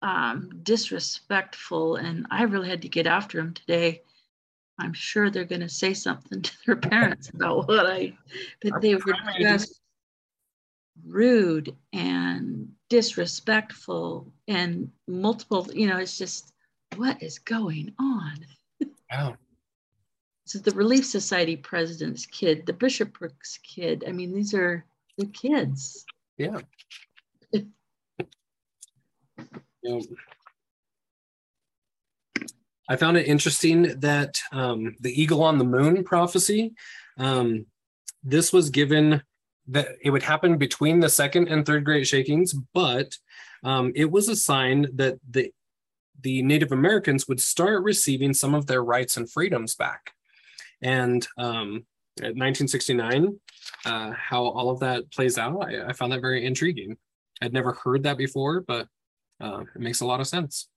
[0.05, 4.03] um, disrespectful, and I really had to get after them today.
[4.79, 8.13] I'm sure they're going to say something to their parents about what I,
[8.63, 9.81] but they were just
[11.07, 16.53] rude and disrespectful and multiple, you know, it's just,
[16.97, 18.47] what is going on?
[19.11, 19.37] Wow.
[20.47, 24.05] So the Relief Society president's kid, the bishoprics kid.
[24.07, 24.85] I mean, these are
[25.17, 26.05] the kids.
[26.37, 26.61] Yeah.
[32.89, 36.75] I found it interesting that um, the eagle on the moon prophecy,
[37.19, 37.67] um,
[38.23, 39.23] this was given
[39.69, 43.17] that it would happen between the second and third great shakings, but
[43.63, 45.51] um, it was a sign that the
[46.21, 50.13] the Native Americans would start receiving some of their rights and freedoms back.
[50.81, 51.85] And um,
[52.19, 53.39] at 1969,
[53.85, 56.97] uh, how all of that plays out, I, I found that very intriguing.
[57.43, 58.89] I'd never heard that before, but
[59.41, 60.69] uh, it makes a lot of sense.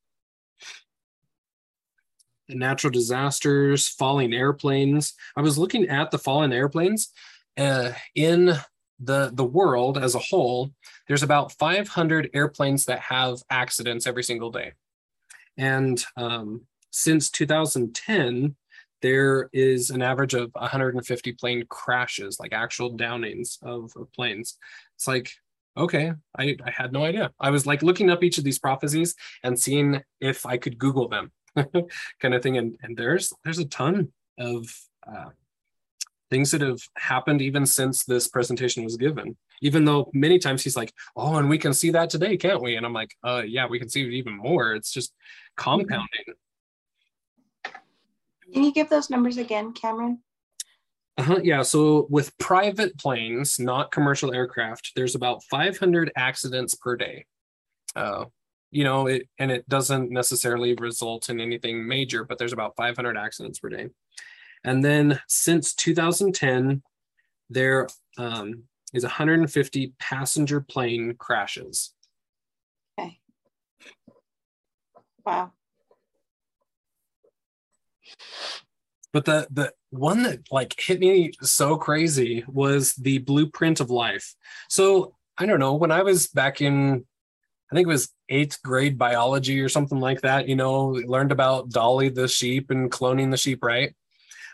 [2.48, 5.14] The natural disasters, falling airplanes.
[5.36, 7.10] I was looking at the fallen airplanes
[7.58, 8.54] uh, in
[9.00, 10.72] the the world as a whole.
[11.08, 14.74] There's about 500 airplanes that have accidents every single day,
[15.58, 18.56] and um, since 2010,
[19.02, 24.58] there is an average of 150 plane crashes, like actual downings of, of planes.
[24.96, 25.32] It's like
[25.78, 27.32] okay I, I had no idea.
[27.40, 31.08] I was like looking up each of these prophecies and seeing if i could google
[31.08, 31.32] them
[32.22, 34.68] kind of thing and, and there's there's a ton of
[35.08, 35.30] uh,
[36.30, 39.38] things that have happened even since this presentation was given.
[39.62, 42.76] Even though many times he's like oh and we can see that today can't we?
[42.76, 44.74] And i'm like uh yeah we can see it even more.
[44.74, 45.14] It's just
[45.56, 46.08] compounding.
[48.54, 50.20] Can you give those numbers again cameron
[51.18, 51.64] uh-huh, yeah.
[51.64, 57.26] So with private planes, not commercial aircraft, there's about 500 accidents per day.
[57.96, 58.26] Uh,
[58.70, 63.18] you know, it, and it doesn't necessarily result in anything major, but there's about 500
[63.18, 63.88] accidents per day.
[64.64, 66.84] And then since 2010,
[67.50, 71.94] there um, is 150 passenger plane crashes.
[73.00, 73.20] Okay.
[75.26, 75.52] Wow.
[79.18, 84.36] But the the one that like hit me so crazy was the blueprint of life.
[84.70, 87.04] So I don't know, when I was back in
[87.72, 91.70] I think it was eighth grade biology or something like that, you know, learned about
[91.72, 93.96] Dolly the sheep and cloning the sheep, right?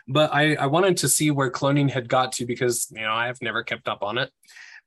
[0.08, 3.26] But I, I wanted to see where cloning had got to because, you know, I
[3.26, 4.30] have never kept up on it.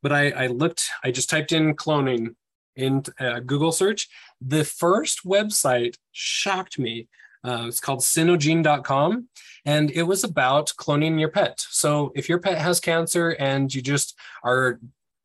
[0.02, 2.34] But I, I looked, I just typed in cloning
[2.76, 4.10] in uh, Google search.
[4.42, 7.10] The first website shocked me
[7.44, 9.28] uh, it's called Sinogene.com,
[9.66, 11.60] and it was about cloning your pet.
[11.70, 14.80] So if your pet has cancer and you just are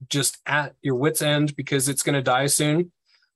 [0.08, 2.92] just at your wits' end because it's going to die soon,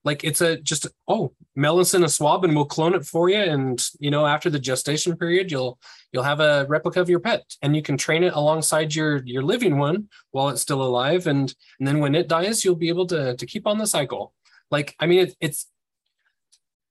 [0.06, 3.38] like it's a just oh in a swab and we'll clone it for you.
[3.38, 5.78] And you know after the gestation period you'll
[6.12, 9.42] you'll have a replica of your pet and you can train it alongside your your
[9.42, 11.26] living one while it's still alive.
[11.26, 14.32] And and then when it dies you'll be able to to keep on the cycle.
[14.70, 15.66] Like i mean it, it's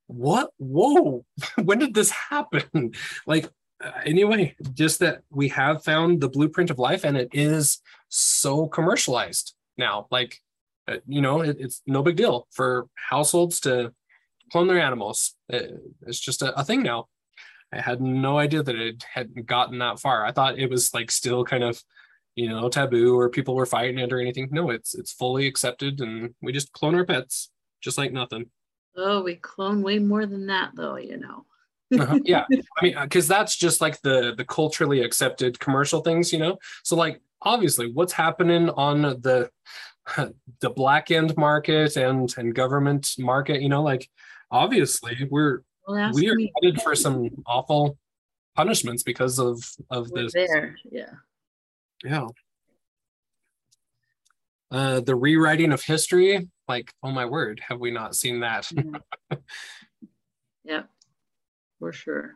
[0.08, 1.26] what whoa
[1.64, 2.92] when did this happen
[3.28, 3.50] like
[3.84, 8.68] uh, anyway just that we have found the blueprint of life and it is so
[8.68, 10.42] commercialized now like
[10.88, 13.94] uh, you know, it, it's no big deal for households to
[14.52, 15.36] clone their animals.
[15.50, 15.74] It,
[16.06, 17.08] it's just a, a thing now.
[17.74, 20.26] I had no idea that it had gotten that far.
[20.26, 21.82] I thought it was like still kind of,
[22.36, 24.50] you know, taboo or people were fighting it or anything.
[24.52, 27.50] No, it's it's fully accepted and we just clone our pets
[27.82, 28.46] just like nothing.
[28.98, 31.46] Oh, we clone way more than that though, you know.
[32.00, 32.20] uh-huh.
[32.26, 36.58] Yeah, I mean, because that's just like the the culturally accepted commercial things, you know.
[36.84, 39.50] So like, obviously, what's happening on the
[40.62, 44.10] the black end market and and government market, you know, like
[44.52, 47.98] obviously we're well, we are headed for some awful
[48.56, 50.34] punishments because of of we're this.
[50.34, 51.12] There, yeah,
[52.04, 52.28] yeah.
[54.72, 58.64] Uh, the rewriting of history, like, oh my word, have we not seen that?
[58.66, 59.36] Mm-hmm.
[60.64, 60.84] yeah,
[61.80, 62.36] for sure.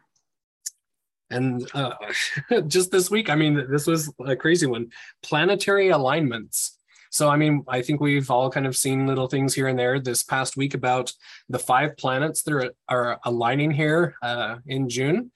[1.31, 1.93] And uh,
[2.67, 4.91] just this week, I mean, this was a crazy one.
[5.21, 6.77] Planetary alignments.
[7.11, 9.99] So, I mean, I think we've all kind of seen little things here and there
[9.99, 11.11] this past week about
[11.49, 15.31] the five planets that are, are aligning here uh, in June.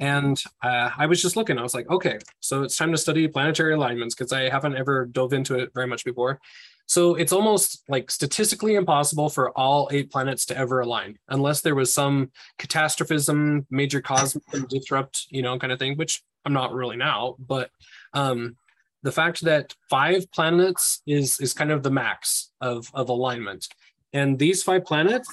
[0.00, 3.28] And uh, I was just looking, I was like, okay, so it's time to study
[3.28, 6.40] planetary alignments because I haven't ever dove into it very much before.
[6.86, 11.74] So it's almost like statistically impossible for all eight planets to ever align unless there
[11.74, 17.00] was some catastrophism, major cosmic disrupt, you know, kind of thing, which I'm not ruling
[17.00, 17.36] out.
[17.38, 17.70] But
[18.12, 18.56] um,
[19.02, 23.68] the fact that five planets is is kind of the max of of alignment,
[24.12, 25.28] and these five planets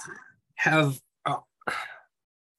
[0.55, 1.37] have uh,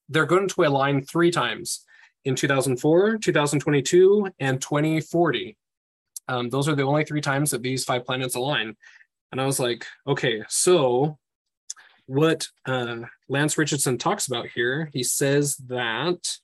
[0.08, 1.84] they're going to align three times
[2.24, 5.56] in 2004, 2022, and 2040.
[6.32, 8.74] Um, those are the only three times that these five planets align.
[9.30, 11.18] And I was like, okay, so
[12.06, 16.38] what uh, Lance Richardson talks about here, he says that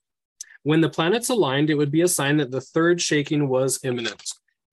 [0.63, 4.23] when the planets aligned, it would be a sign that the third shaking was imminent.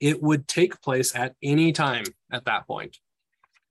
[0.01, 2.97] It would take place at any time at that point.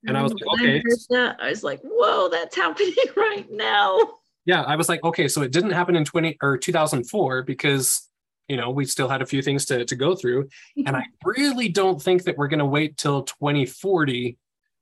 [0.07, 0.83] And I was like, okay.
[1.13, 3.99] I, I was like, whoa, that's happening right now.
[4.47, 8.09] Yeah, I was like, okay, so it didn't happen in 20 or 2004 because
[8.49, 10.49] you know we still had a few things to, to go through.
[10.87, 14.39] And i really don't think that we're going to wait till 2040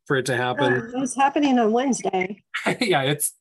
[0.06, 0.92] for it to happen.
[0.96, 2.42] It's happening on wednesday.
[2.80, 3.32] Yeah it's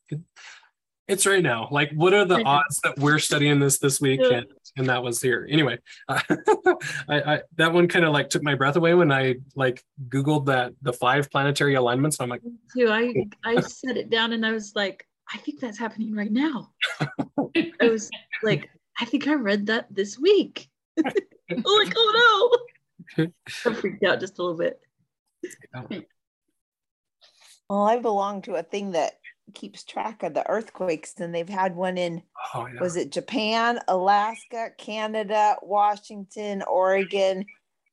[1.08, 1.68] it's right now.
[1.70, 4.46] Like what are the odds that we're studying this this week and,
[4.76, 5.46] and that was here?
[5.50, 6.20] Anyway uh,
[7.08, 10.46] I, I, that one kind of like took my breath away when i like googled
[10.46, 12.20] that the five planetary alignments.
[12.20, 12.42] I'm like
[12.76, 12.88] too.
[12.90, 13.12] I
[13.44, 16.70] i set it down and i was like i think that's happening right now.
[17.54, 18.08] It was
[18.42, 20.68] like I think I read that this week.
[21.50, 22.58] I'm like, oh
[23.18, 23.26] no.
[23.66, 24.80] I freaked out just a little bit.
[27.68, 29.14] Well, I belong to a thing that
[29.54, 32.22] keeps track of the earthquakes, and they've had one in
[32.54, 32.80] oh, yeah.
[32.80, 37.44] was it Japan, Alaska, Canada, Washington, Oregon.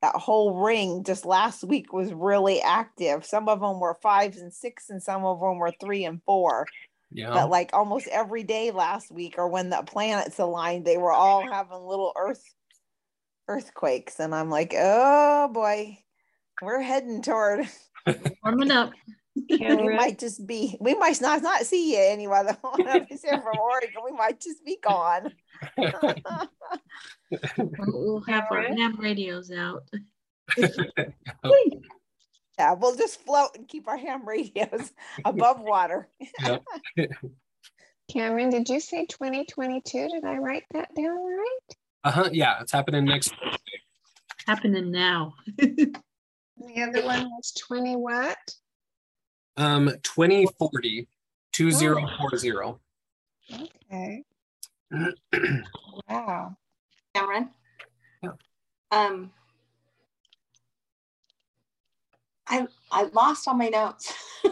[0.02, 3.26] That whole ring just last week was really active.
[3.26, 6.68] Some of them were fives and six, and some of them were three and four.
[7.12, 7.34] Yeah.
[7.34, 11.50] But like almost every day last week, or when the planets aligned, they were all
[11.50, 12.44] having little earth
[13.48, 15.98] earthquakes, and I'm like, oh boy,
[16.62, 17.68] we're heading toward
[18.44, 18.92] warming up.
[19.50, 22.44] we might just be, we might not not see you anyway.
[23.10, 25.32] If you're from Oregon, we might just be gone.
[27.88, 29.84] we'll have our ham radios out.
[32.60, 34.92] Yeah, we'll just float and keep our ham radios
[35.26, 36.10] above water.
[38.12, 40.10] Cameron, did you say 2022?
[40.10, 41.78] Did I write that down right?
[42.04, 42.30] Uh huh.
[42.34, 43.34] Yeah, it's happening next.
[44.46, 45.36] Happening now.
[45.58, 45.94] the
[46.82, 48.38] other one was 20 what?
[49.56, 51.08] Um, 2040,
[51.54, 52.08] 2040.
[52.60, 52.80] Oh.
[53.92, 54.24] Okay.
[56.10, 56.58] wow.
[57.16, 57.50] Cameron?
[58.22, 58.32] Yeah.
[58.92, 59.32] Um,
[62.50, 64.14] I I lost all my notes.
[64.44, 64.52] all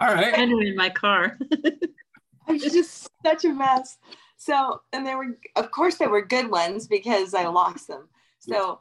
[0.00, 0.38] right.
[0.38, 1.38] I in my car.
[2.48, 3.98] I was just such a mess.
[4.36, 8.08] So, and they were, of course, they were good ones because I lost them.
[8.38, 8.80] So,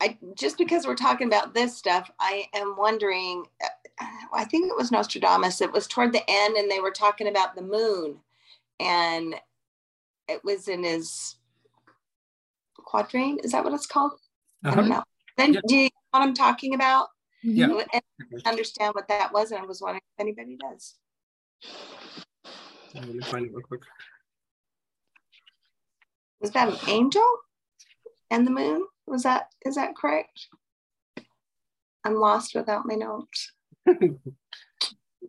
[0.00, 3.44] I just because we're talking about this stuff, I am wondering.
[3.62, 5.60] Uh, I think it was Nostradamus.
[5.60, 8.18] It was toward the end, and they were talking about the moon,
[8.80, 9.36] and
[10.28, 11.36] it was in his
[12.76, 13.44] quadrant.
[13.44, 14.12] Is that what it's called?
[14.64, 14.72] Uh-huh.
[14.72, 15.02] I don't know.
[15.36, 15.60] Then yeah.
[15.66, 17.08] do you know what I'm talking about?
[17.42, 17.68] Yeah.
[17.92, 18.02] And
[18.46, 20.94] understand what that was, and I was wondering if anybody does.
[22.94, 23.82] Let me find it real quick.
[26.40, 27.24] Was that an angel
[28.30, 28.86] and the moon?
[29.06, 30.48] Was that is that correct?
[32.04, 33.52] I'm lost without my notes.
[33.86, 34.18] the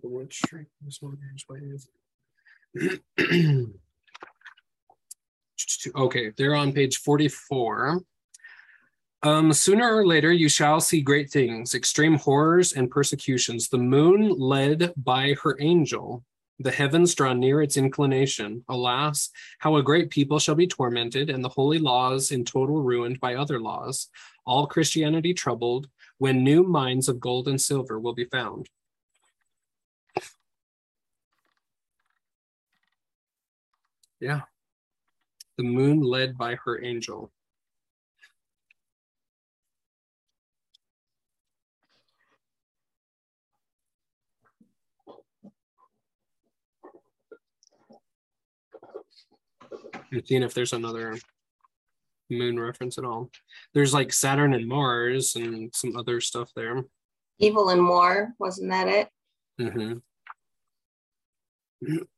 [0.04, 0.72] word strength
[5.96, 8.02] okay, they're on page 44.
[9.26, 13.70] Um, sooner or later, you shall see great things, extreme horrors and persecutions.
[13.70, 16.24] The moon led by her angel,
[16.60, 18.64] the heavens draw near its inclination.
[18.70, 23.20] Alas, how a great people shall be tormented, and the holy laws in total ruined
[23.20, 24.10] by other laws.
[24.46, 28.70] All Christianity troubled, when new mines of gold and silver will be found.
[34.20, 34.42] Yeah.
[35.58, 37.32] The moon led by her angel.
[50.12, 51.18] I'm seeing if there's another
[52.30, 53.30] moon reference at all.
[53.74, 56.84] There's like Saturn and Mars and some other stuff there.
[57.40, 59.10] Evil and War, wasn't that it?
[59.60, 59.98] Mm-hmm.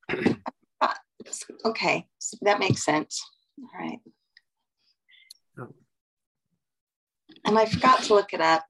[1.66, 2.08] okay,
[2.42, 3.24] that makes sense.
[3.60, 4.00] All right.
[5.60, 5.74] Oh.
[7.46, 8.66] And I forgot to look it up,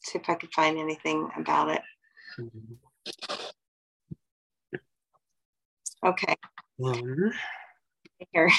[0.00, 1.82] see if I could find anything about it.
[2.38, 2.74] Mm-hmm.
[6.04, 6.34] Okay.
[6.84, 7.32] Um,
[8.32, 8.50] here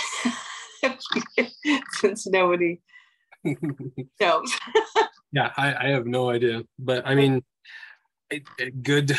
[1.92, 2.82] since nobody
[4.20, 4.54] knows.
[5.32, 7.44] yeah, I, I, have no idea, but I mean,
[8.32, 9.18] a, a good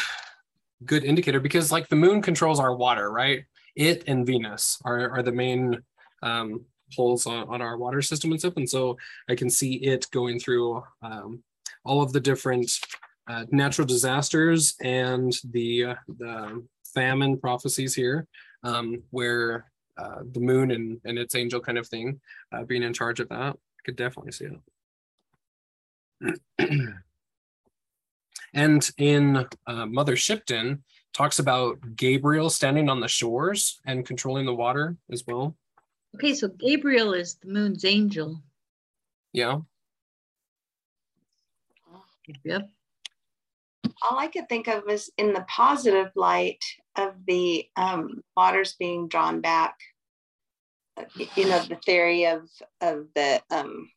[0.85, 3.45] good indicator because like the moon controls our water, right?
[3.77, 5.79] It and Venus are are the main
[6.23, 6.65] um,
[6.95, 8.97] holes on, on our water system and stuff, and so
[9.29, 11.43] I can see it going through um,
[11.85, 12.71] all of the different
[13.29, 16.65] uh, natural disasters and the uh, the
[16.95, 18.27] famine prophecies here,
[18.63, 19.67] um, where
[19.97, 22.21] uh, the moon and, and its angel kind of thing,
[22.53, 23.57] uh, being in charge of that.
[23.85, 24.47] Could definitely see
[26.21, 26.41] it.
[28.55, 30.83] and in uh, Mother Shipton
[31.13, 35.57] talks about Gabriel standing on the shores and controlling the water as well.
[36.15, 38.41] Okay, so Gabriel is the moon's angel.
[39.33, 39.61] Yeah.
[42.45, 42.69] Yep.
[44.03, 46.65] All I could think of is in the positive light
[46.97, 49.77] of the um, waters being drawn back
[51.37, 52.49] you know the theory of
[52.81, 53.89] of the um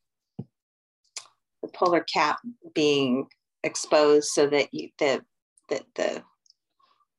[1.62, 2.40] the polar cap
[2.74, 3.28] being
[3.64, 5.24] exposed so that you the
[5.70, 6.24] that the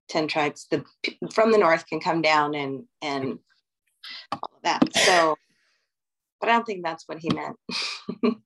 [0.09, 0.85] 10 tribes the
[1.33, 3.39] from the north can come down and and
[4.33, 4.83] all of that.
[4.97, 5.37] So
[6.41, 7.57] but i don't think that's what he meant.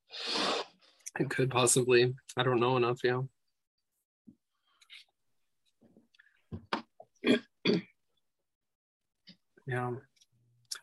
[1.21, 2.15] It could possibly.
[2.39, 3.21] I don't know enough yeah
[9.67, 9.93] yeah.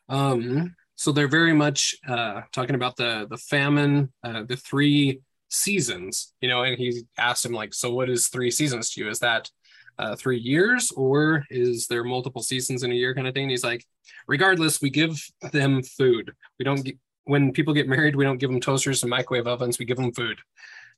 [0.08, 6.34] Um, so they're very much uh, talking about the the famine, uh, the three seasons,
[6.42, 6.64] you know.
[6.64, 9.10] And he asked him like, "So what is three seasons to you?
[9.10, 9.50] Is that
[9.98, 13.52] uh, three years, or is there multiple seasons in a year, kind of thing?" And
[13.52, 13.86] he's like,
[14.28, 15.22] "Regardless, we give
[15.54, 16.34] them food.
[16.58, 19.80] We don't get, when people get married, we don't give them toasters and microwave ovens.
[19.80, 20.40] We give them food,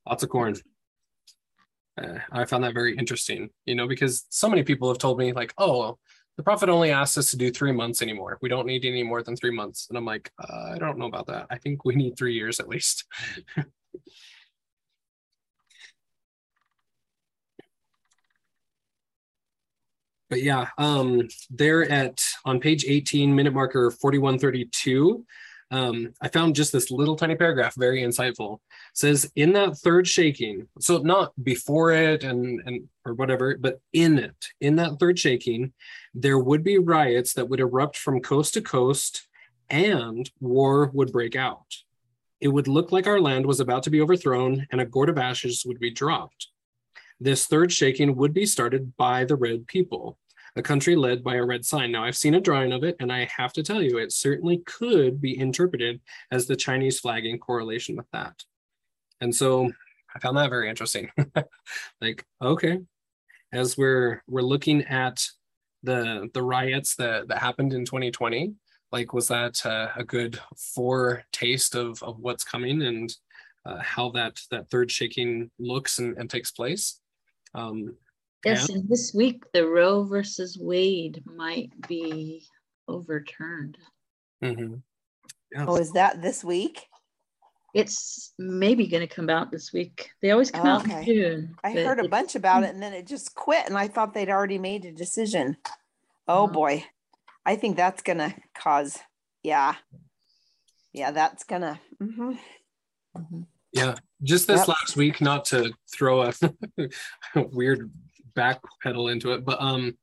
[0.08, 0.56] lots of corn."
[2.02, 5.34] Uh, I found that very interesting, you know, because so many people have told me
[5.34, 6.00] like, "Oh,
[6.38, 8.38] the prophet only asked us to do three months anymore.
[8.42, 11.06] We don't need any more than three months." And I'm like, uh, "I don't know
[11.06, 11.48] about that.
[11.50, 13.06] I think we need three years at least."
[20.30, 25.26] but yeah, um, they're at on page 18, minute marker 4132
[25.72, 28.56] um, I found just this little tiny paragraph, very insightful.
[28.56, 28.60] It
[28.94, 34.20] says in that third shaking, so not before it and and or whatever, but in
[34.20, 35.72] it, in that third shaking,
[36.14, 39.28] there would be riots that would erupt from coast to coast,
[39.70, 41.78] and war would break out.
[42.42, 45.18] It would look like our land was about to be overthrown, and a gourd of
[45.18, 46.48] ashes would be dropped.
[47.20, 50.18] This third shaking would be started by the red people
[50.56, 51.92] a country led by a red sign.
[51.92, 54.58] Now, I've seen a drawing of it, and I have to tell you, it certainly
[54.66, 58.44] could be interpreted as the Chinese flag in correlation with that.
[59.22, 59.72] And so
[60.14, 61.10] I found that very interesting.
[62.02, 62.80] like, okay,
[63.54, 65.26] as we're we're looking at
[65.84, 68.54] the the riots that that happened in 2020,
[68.92, 73.16] like, was that uh, a good foretaste of of what's coming and
[73.66, 77.00] uh, how that that third shaking looks and, and takes place?
[77.54, 77.96] Um,
[78.46, 82.44] Yes, and this week the Roe versus Wade might be
[82.88, 83.78] overturned.
[84.44, 84.76] Mm-hmm.
[85.52, 85.66] Yes.
[85.68, 86.88] Oh, is that this week?
[87.74, 90.10] It's maybe going to come out this week.
[90.22, 91.56] They always come oh, out in June.
[91.64, 94.30] I heard a bunch about it and then it just quit, and I thought they'd
[94.30, 95.56] already made a decision.
[96.28, 96.86] Oh, boy.
[97.46, 99.00] I think that's going to cause,
[99.44, 99.76] yeah.
[100.94, 101.80] Yeah, that's going to.
[102.02, 102.32] Mm-hmm.
[103.18, 103.42] Mm-hmm.
[103.74, 104.68] Yeah, just this yep.
[104.68, 106.34] last week, not to throw a
[107.36, 107.90] weird
[108.34, 109.98] backpedal into it, but um,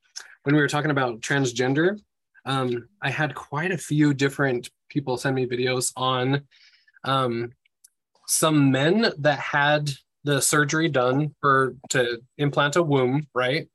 [0.45, 1.99] when we were talking about transgender,
[2.45, 6.43] um, I had quite a few different people send me videos on
[7.05, 7.53] um,
[8.26, 9.91] some men that had
[10.24, 13.68] the surgery done for to implant a womb, right?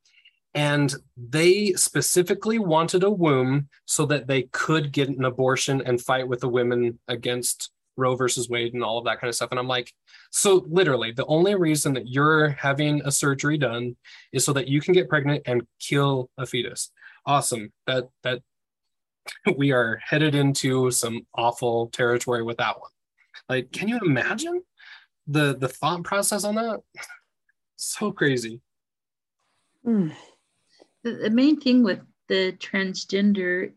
[0.55, 6.27] And they specifically wanted a womb so that they could get an abortion and fight
[6.27, 9.51] with the women against Roe versus Wade and all of that kind of stuff.
[9.51, 9.91] And I'm like,
[10.31, 13.95] so literally, the only reason that you're having a surgery done
[14.31, 16.91] is so that you can get pregnant and kill a fetus.
[17.25, 17.71] Awesome.
[17.87, 18.41] That that
[19.57, 22.91] we are headed into some awful territory with that one.
[23.49, 24.61] Like, can you imagine
[25.27, 26.81] the the thought process on that?
[27.75, 28.61] so crazy.
[29.85, 30.13] Mm.
[31.03, 33.73] The, the main thing with the transgender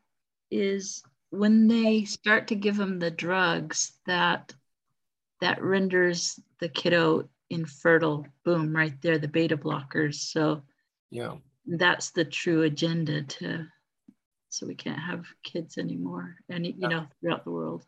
[0.50, 1.02] is
[1.36, 4.54] when they start to give them the drugs that
[5.40, 8.26] that renders the kiddo infertile.
[8.44, 10.14] Boom right there the beta blockers.
[10.14, 10.62] So
[11.10, 11.34] yeah.
[11.66, 13.66] that's the true agenda to
[14.48, 16.88] so we can't have kids anymore and you yeah.
[16.88, 17.84] know throughout the world.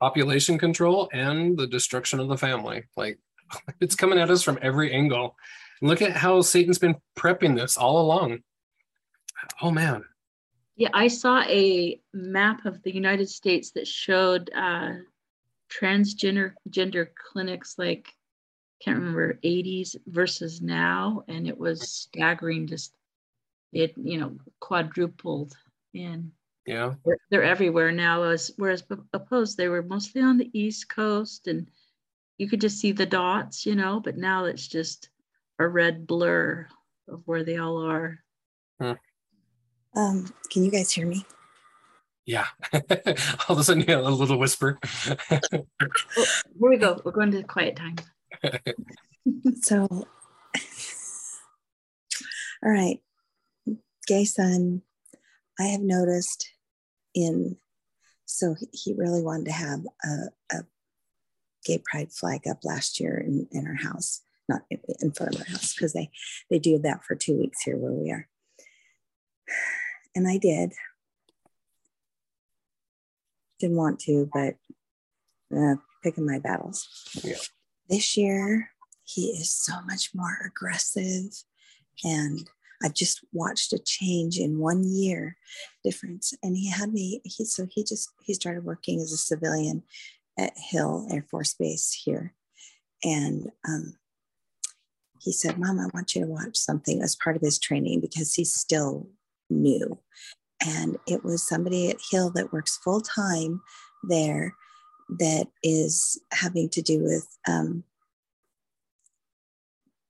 [0.00, 2.84] Population control and the destruction of the family.
[2.96, 3.18] Like
[3.80, 5.36] it's coming at us from every angle.
[5.82, 8.40] Look at how satan's been prepping this all along.
[9.62, 10.04] Oh man
[10.80, 14.92] yeah, I saw a map of the United States that showed uh,
[15.70, 18.08] transgender gender clinics like
[18.82, 22.66] can't remember 80s versus now, and it was staggering.
[22.66, 22.94] Just
[23.74, 25.54] it you know quadrupled
[25.92, 26.32] in.
[26.64, 28.22] Yeah, they're, they're everywhere now.
[28.22, 31.68] As whereas opposed, they were mostly on the East Coast, and
[32.38, 34.00] you could just see the dots, you know.
[34.00, 35.10] But now it's just
[35.58, 36.66] a red blur
[37.06, 38.24] of where they all are.
[38.80, 38.92] Hmm.
[39.96, 41.24] Um, can you guys hear me?
[42.26, 42.46] Yeah.
[42.72, 44.78] All of a sudden, you a little whisper.
[45.30, 45.64] oh, here
[46.60, 47.00] we go.
[47.04, 47.96] We're going to quiet time.
[49.62, 49.88] so,
[52.62, 53.00] all right.
[54.06, 54.82] Gay son,
[55.58, 56.48] I have noticed
[57.14, 57.56] in,
[58.26, 60.62] so he really wanted to have a, a
[61.64, 65.40] gay pride flag up last year in, in our house, not in, in front of
[65.40, 66.10] our house, because they,
[66.48, 68.28] they do that for two weeks here where we are
[70.14, 70.72] and I did.
[73.58, 74.56] Didn't want to, but
[75.56, 76.88] uh, picking my battles.
[77.22, 77.34] Yeah.
[77.88, 78.70] This year,
[79.04, 81.32] he is so much more aggressive,
[82.04, 82.48] and
[82.82, 85.36] I've just watched a change in one year
[85.84, 86.32] difference.
[86.42, 87.20] And he had me.
[87.24, 89.82] He so he just he started working as a civilian
[90.38, 92.34] at Hill Air Force Base here,
[93.04, 93.96] and um,
[95.20, 98.34] he said, "Mom, I want you to watch something as part of his training because
[98.34, 99.08] he's still
[99.50, 99.98] new.
[100.64, 103.62] And it was somebody at Hill that works full time
[104.02, 104.54] there
[105.18, 107.84] that is having to do with, um,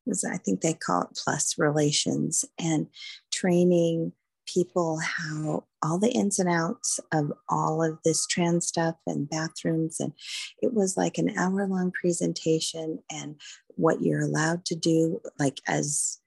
[0.07, 2.89] was I think they call it plus relations and
[3.33, 4.13] training
[4.47, 10.01] people how all the ins and outs of all of this trans stuff and bathrooms
[10.01, 10.13] and
[10.61, 13.37] it was like an hour long presentation and
[13.77, 16.19] what you're allowed to do like as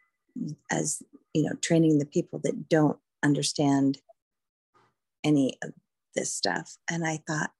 [0.72, 1.02] as
[1.34, 4.00] you know training the people that don't understand
[5.24, 5.72] any of
[6.16, 6.78] this stuff.
[6.90, 7.52] And I thought,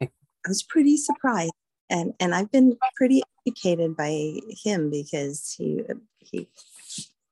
[0.00, 0.08] I
[0.48, 1.52] was pretty surprised.
[1.90, 5.82] And, and I've been pretty educated by him because he,
[6.18, 6.48] he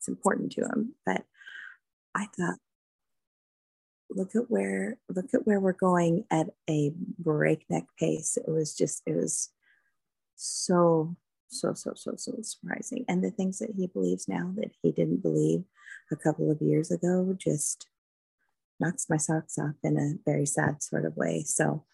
[0.05, 0.95] it's important to him.
[1.07, 1.25] But
[2.15, 2.59] I thought,
[4.11, 8.37] look at where look at where we're going at a breakneck pace.
[8.37, 9.51] It was just it was
[10.37, 11.17] so
[11.49, 13.05] so so so so surprising.
[13.09, 15.65] And the things that he believes now that he didn't believe
[16.13, 17.87] a couple of years ago just
[18.81, 21.43] knocks my socks off in a very sad sort of way.
[21.45, 21.85] So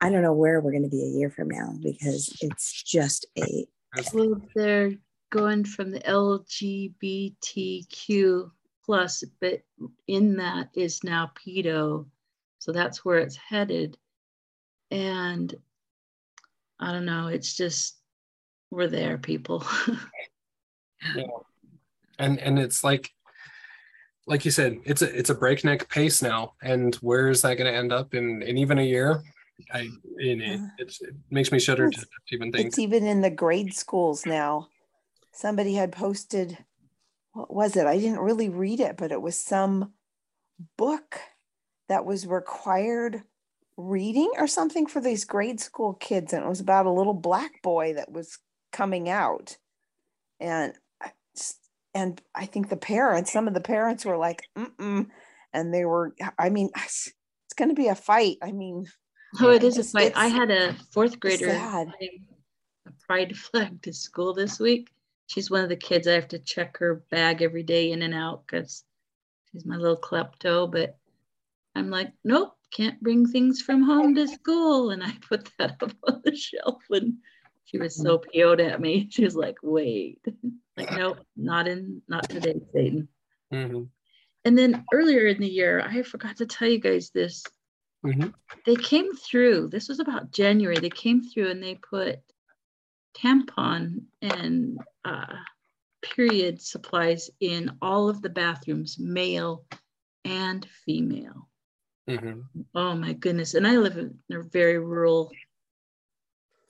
[0.00, 3.26] I don't know where we're going to be a year from now because it's just
[3.36, 3.66] a.
[4.12, 4.92] Well, they're
[5.30, 8.50] going from the LGBTQ
[8.84, 9.62] plus, but
[10.06, 12.06] in that is now pedo.
[12.58, 13.96] So that's where it's headed.
[14.90, 15.54] And
[16.80, 17.96] I don't know, it's just,
[18.70, 19.64] we're there, people.
[21.14, 21.26] yeah.
[22.18, 23.12] And and it's like
[24.28, 27.72] like you said, it's a it's a breakneck pace now, and where is that going
[27.72, 29.22] to end up in in even a year?
[29.72, 30.68] I in it, uh-huh.
[30.78, 32.66] it makes me shudder to even think.
[32.66, 34.68] It's even in the grade schools now.
[35.32, 36.58] Somebody had posted,
[37.32, 37.86] what was it?
[37.86, 39.92] I didn't really read it, but it was some
[40.76, 41.18] book
[41.88, 43.22] that was required
[43.76, 47.62] reading or something for these grade school kids, and it was about a little black
[47.62, 48.38] boy that was
[48.72, 49.56] coming out,
[50.38, 50.74] and
[51.94, 55.06] and I think the parents, some of the parents were like, mm
[55.54, 57.14] and they were, I mean, it's
[57.56, 58.36] going to be a fight.
[58.42, 58.86] I mean,
[59.40, 60.12] oh, it is a fight.
[60.14, 61.48] I had a fourth grader
[62.88, 64.90] a pride flag to school this week.
[65.26, 68.14] She's one of the kids I have to check her bag every day in and
[68.14, 68.84] out because
[69.50, 70.70] she's my little klepto.
[70.70, 70.96] But
[71.74, 74.90] I'm like, nope, can't bring things from home to school.
[74.90, 77.14] And I put that up on the shelf and
[77.64, 79.08] she was so PO'd at me.
[79.10, 80.20] She was like, wait,
[80.78, 83.08] like, nope, not in, not today, Satan.
[83.52, 83.84] Mm-hmm.
[84.44, 87.42] And then earlier in the year, I forgot to tell you guys this.
[88.06, 88.28] Mm-hmm.
[88.64, 92.20] They came through, this was about January, they came through and they put
[93.16, 95.34] tampon and uh,
[96.02, 99.64] period supplies in all of the bathrooms, male
[100.24, 101.48] and female.
[102.08, 102.40] Mm-hmm.
[102.74, 103.54] Oh my goodness.
[103.54, 105.30] And I live in a very rural,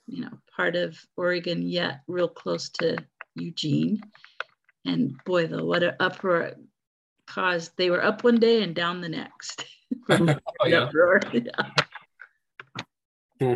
[0.07, 2.97] you know, part of Oregon, yet real close to
[3.39, 4.01] Eugene.
[4.85, 6.53] And boy, though, what an uproar
[7.27, 7.75] caused.
[7.77, 9.65] They were up one day and down the next.
[10.09, 10.35] oh,
[10.65, 10.89] yeah.
[11.33, 11.51] yeah.
[13.39, 13.53] Hmm.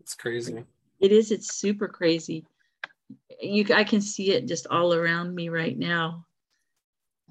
[0.00, 0.64] It's crazy.
[0.98, 1.30] It is.
[1.30, 2.46] It's super crazy.
[3.40, 6.26] You, I can see it just all around me right now.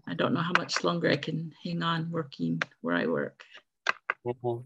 [0.08, 3.44] I don't know how much longer I can hang on working where I work.
[4.26, 4.62] Mm-hmm.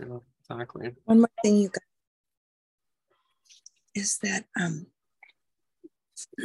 [0.00, 0.92] Yeah, exactly.
[1.04, 1.82] One more thing you got
[3.94, 4.86] is that um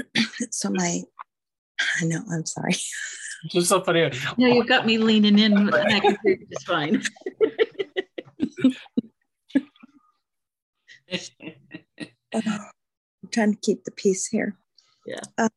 [0.52, 1.04] so my
[2.02, 2.76] I know, I'm sorry.
[3.50, 4.12] Just so funny.
[4.38, 7.02] No, you've got me leaning in and I can hear you just fine.
[12.34, 14.58] I'm trying to keep the peace here.
[15.06, 15.22] Yeah.
[15.38, 15.50] Uh,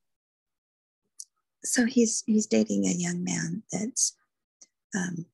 [1.63, 4.17] so he's he's dating a young man that's
[4.97, 5.27] um,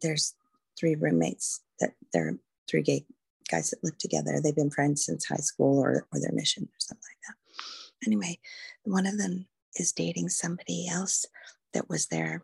[0.00, 0.34] there's
[0.78, 2.36] three roommates that they're
[2.68, 3.04] three gay
[3.48, 4.40] guys that live together.
[4.42, 8.06] They've been friends since high school or or their mission or something like that.
[8.06, 8.38] Anyway,
[8.84, 9.46] one of them
[9.76, 11.26] is dating somebody else
[11.74, 12.42] that was there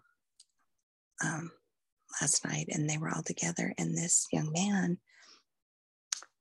[1.24, 1.52] um,
[2.20, 3.72] last night, and they were all together.
[3.78, 4.98] And this young man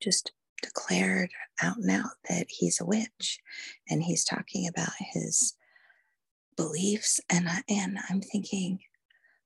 [0.01, 3.39] just declared out and out that he's a witch,
[3.89, 5.55] and he's talking about his
[6.55, 8.79] beliefs and I, and I'm thinking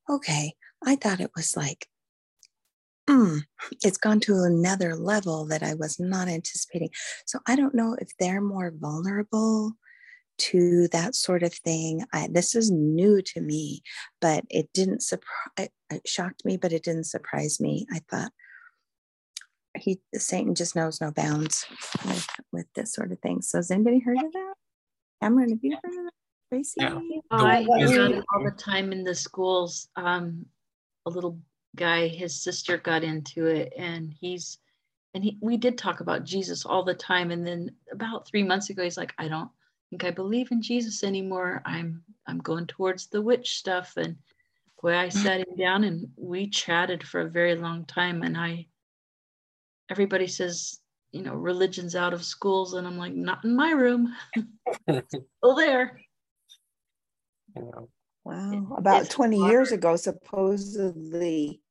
[0.09, 0.53] okay
[0.85, 1.87] I thought it was like
[3.09, 3.41] mm,
[3.83, 6.89] it's gone to another level that I was not anticipating
[7.25, 9.73] so I don't know if they're more vulnerable
[10.39, 13.81] to that sort of thing I, this is new to me
[14.21, 18.31] but it didn't surprise it shocked me but it didn't surprise me I thought
[19.75, 21.65] he Satan just knows no bounds
[22.05, 24.53] with with this sort of thing so has anybody heard of that
[25.21, 26.11] Cameron have you heard of that
[26.49, 26.75] Tracy?
[26.77, 26.99] Yeah.
[27.31, 29.89] I hear all the time in the schools.
[29.95, 30.45] Um,
[31.05, 31.39] a little
[31.77, 34.57] guy, his sister got into it, and he's
[35.13, 37.31] and he we did talk about Jesus all the time.
[37.31, 39.49] And then about three months ago, he's like, I don't
[39.89, 41.61] think I believe in Jesus anymore.
[41.65, 43.93] I'm I'm going towards the witch stuff.
[43.97, 44.17] And
[44.81, 48.23] boy, I sat him down and we chatted for a very long time.
[48.23, 48.67] And I
[49.89, 50.79] everybody says,
[51.11, 54.13] you know, religion's out of schools, and I'm like, not in my room.
[54.89, 55.99] Still there.
[58.23, 58.75] Wow.
[58.77, 59.51] About it's 20 hard.
[59.51, 61.61] years ago, supposedly,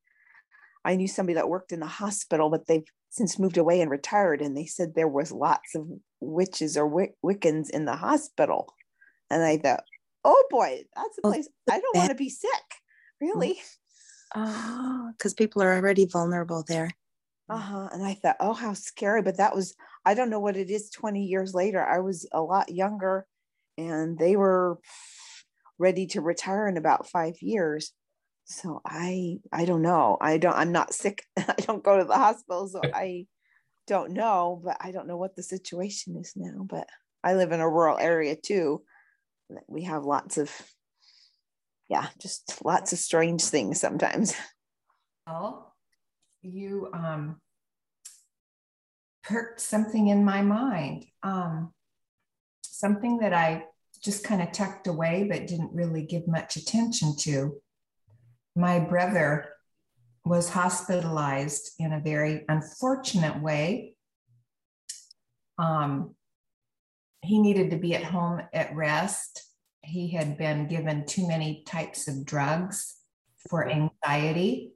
[0.87, 4.41] I knew somebody that worked in the hospital, but they've since moved away and retired.
[4.41, 5.89] And they said there was lots of
[6.21, 8.73] witches or Wic- Wiccans in the hospital.
[9.29, 9.83] And I thought,
[10.25, 12.51] oh boy, that's a oh, place I don't want to be sick.
[12.51, 13.21] Mm.
[13.21, 13.59] Really?
[14.35, 16.91] Ah, oh, because people are already vulnerable there.
[17.51, 17.57] Mm.
[17.57, 17.89] Uh-huh.
[17.93, 19.23] And I thought, oh, how scary.
[19.23, 19.75] But that was,
[20.05, 21.85] I don't know what it is 20 years later.
[21.85, 23.27] I was a lot younger
[23.77, 24.79] and they were
[25.79, 27.93] ready to retire in about five years
[28.47, 30.17] so i i don't know.
[30.21, 31.25] I don't i'm not sick.
[31.37, 33.27] I don't go to the hospital so i
[33.87, 36.89] don't know but i don't know what the situation is now but
[37.23, 38.83] i live in a rural area too.
[39.69, 40.51] We have lots of
[41.89, 44.35] yeah just lots of strange things sometimes.
[45.27, 45.75] Well
[46.43, 47.41] you um
[49.25, 51.73] perked something in my mind um
[52.63, 53.65] something that i
[54.03, 57.61] just kind of tucked away, but didn't really give much attention to.
[58.57, 59.51] My brother
[60.25, 63.97] was hospitalized in a very unfortunate way.
[65.59, 66.15] Um,
[67.23, 69.43] he needed to be at home at rest.
[69.83, 72.97] He had been given too many types of drugs
[73.49, 74.73] for anxiety,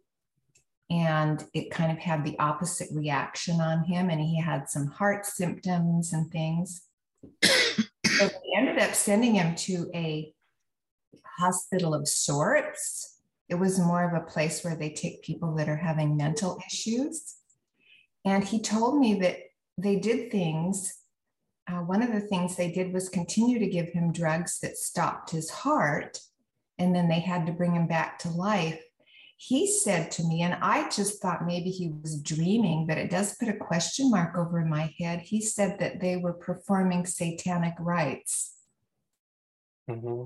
[0.91, 4.11] and it kind of had the opposite reaction on him.
[4.11, 6.83] And he had some heart symptoms and things.
[8.19, 10.35] So we ended up sending him to a
[11.39, 13.10] hospital of sorts.
[13.51, 17.37] It was more of a place where they take people that are having mental issues.
[18.25, 19.39] And he told me that
[19.77, 20.95] they did things.
[21.69, 25.31] Uh, one of the things they did was continue to give him drugs that stopped
[25.31, 26.19] his heart.
[26.79, 28.81] And then they had to bring him back to life
[29.43, 33.37] he said to me, and I just thought maybe he was dreaming, but it does
[33.37, 35.23] put a question mark over my head.
[35.23, 38.55] He said that they were performing satanic rites.
[39.91, 40.25] Mm-hmm.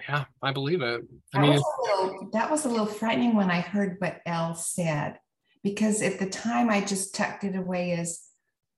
[0.00, 1.02] Yeah, I believe it.
[1.34, 4.54] I that mean, was little, that was a little frightening when I heard what Elle
[4.54, 5.18] said,
[5.62, 8.20] because at the time I just tucked it away as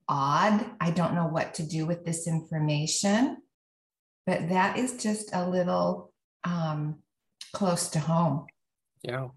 [0.08, 0.64] odd.
[0.80, 3.38] I don't know what to do with this information,
[4.26, 6.12] but that is just a little
[6.44, 6.98] um,
[7.52, 8.46] close to home.
[9.02, 9.28] Yeah,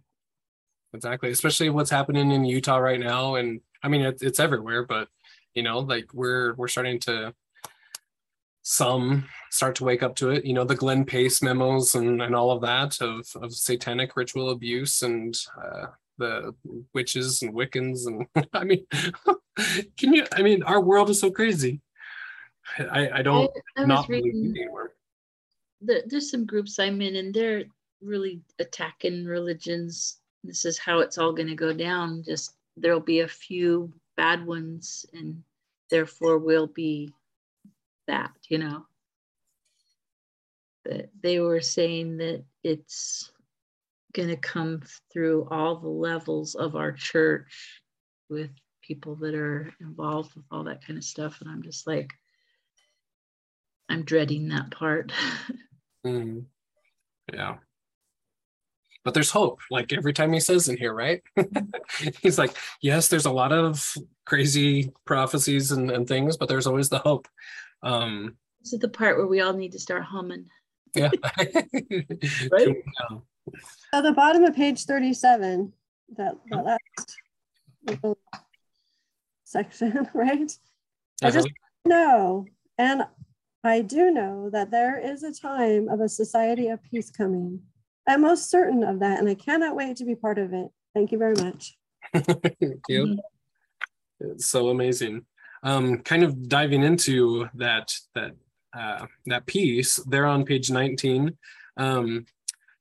[0.94, 1.32] exactly.
[1.32, 5.08] Especially what's happening in Utah right now, and I mean it's, it's everywhere, but
[5.56, 7.34] you know, like we're we're starting to
[8.70, 10.46] some start to wake up to it.
[10.46, 14.52] You know, the Glenn Pace memos and, and all of that of, of satanic ritual
[14.52, 15.88] abuse and uh,
[16.20, 16.54] the
[16.94, 18.06] witches and Wiccans.
[18.06, 18.86] And I mean,
[19.98, 21.82] can you, I mean, our world is so crazy.
[22.78, 24.92] I, I don't I, I not believe anymore.
[25.82, 27.64] The, there's some groups I'm in and they're
[28.02, 30.18] really attacking religions.
[30.44, 32.22] This is how it's all going to go down.
[32.24, 35.42] Just there'll be a few bad ones and
[35.90, 37.12] therefore we'll be
[38.10, 38.86] that, you know.
[40.84, 43.32] But they were saying that it's
[44.14, 44.82] going to come
[45.12, 47.82] through all the levels of our church
[48.30, 48.50] with
[48.82, 51.42] people that are involved with all that kind of stuff.
[51.42, 52.12] And I'm just like,
[53.88, 55.12] I'm dreading that part.
[56.06, 56.46] mm.
[57.32, 57.58] Yeah.
[59.06, 61.22] But there's hope, like every time he says in here, right?
[62.22, 63.94] He's like, yes, there's a lot of
[64.26, 67.28] crazy prophecies and, and things, but there's always the hope.
[67.84, 70.46] Um, this is the part where we all need to start humming.
[70.96, 71.10] Yeah.
[71.38, 72.76] right?
[73.94, 75.74] At the bottom of page 37,
[76.18, 76.80] that, that
[77.96, 78.18] last
[79.44, 80.52] section, right?
[81.22, 81.32] I uh-huh.
[81.32, 81.50] just
[81.86, 82.46] know,
[82.78, 83.04] and
[83.64, 87.62] I do know that there is a time of a society of peace coming.
[88.08, 90.68] I'm most certain of that, and I cannot wait to be part of it.
[90.94, 91.78] Thank you very much.
[92.14, 93.06] Thank you.
[93.06, 94.32] Mm-hmm.
[94.32, 95.26] It's so amazing
[95.64, 98.32] um, kind of diving into that that
[98.78, 101.36] uh, that piece there on page 19
[101.78, 102.26] um,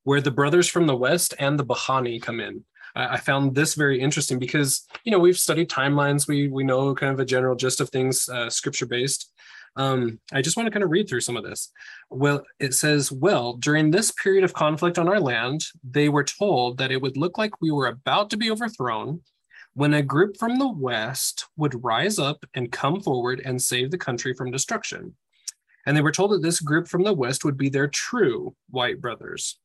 [0.03, 2.63] where the brothers from the west and the bahani come in.
[2.95, 6.27] I, I found this very interesting because you know we've studied timelines.
[6.27, 9.31] We we know kind of a general gist of things uh, scripture based
[9.75, 11.71] um, I just want to kind of read through some of this.
[12.09, 16.77] Well, it says, Well, during this period of conflict on our land, they were told
[16.77, 19.21] that it would look like we were about to be overthrown,
[19.79, 23.97] when a group from the West would rise up and come forward and save the
[23.97, 25.15] country from destruction.
[25.85, 28.99] And they were told that this group from the West would be their true white
[28.99, 29.57] brothers.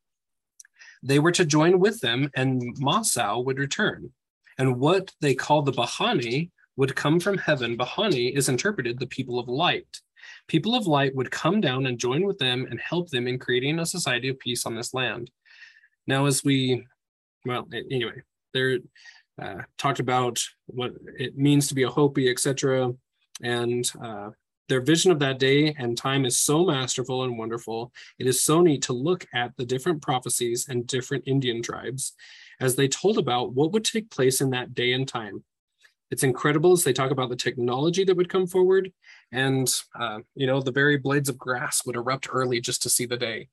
[1.03, 4.11] They were to join with them, and Masao would return.
[4.57, 7.77] And what they call the Bahani would come from heaven.
[7.77, 9.99] Bahani is interpreted the people of light.
[10.47, 13.79] People of light would come down and join with them and help them in creating
[13.79, 15.29] a society of peace on this land.
[16.07, 16.87] Now, as we,
[17.45, 18.21] well, anyway,
[18.53, 18.79] there
[19.41, 22.93] uh, talked about what it means to be a Hopi, etc.
[23.41, 24.29] And uh,
[24.67, 27.91] their vision of that day and time is so masterful and wonderful.
[28.17, 32.13] It is so neat to look at the different prophecies and different Indian tribes
[32.59, 35.43] as they told about what would take place in that day and time.
[36.11, 38.91] It's incredible as they talk about the technology that would come forward,
[39.31, 43.05] and uh, you know the very blades of grass would erupt early just to see
[43.05, 43.49] the day.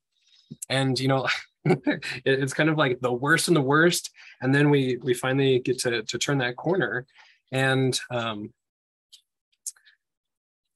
[0.69, 1.27] And you know,
[2.25, 4.11] it's kind of like the worst and the worst
[4.41, 7.05] and then we we finally get to to turn that corner.
[7.51, 8.51] And um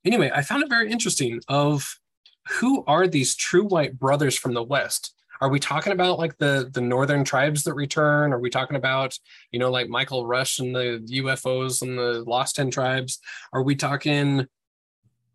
[0.06, 2.00] anyway i found it very interesting of
[2.48, 5.14] who are these true white brothers from the west?
[5.42, 8.34] Are we talking about like the the northern tribes that return?
[8.34, 9.18] Are we talking about
[9.52, 13.20] you know like michael rush and the ufos and the lost 10 tribes?
[13.54, 14.48] Are we talking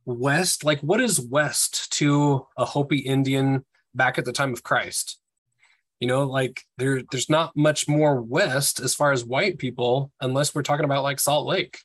[0.05, 0.64] west?
[0.64, 5.18] Like what is west to a hopi indian back at the time of christ
[6.03, 10.53] you know like there there's not much more west as far as white people unless
[10.53, 11.78] we're talking about like salt lake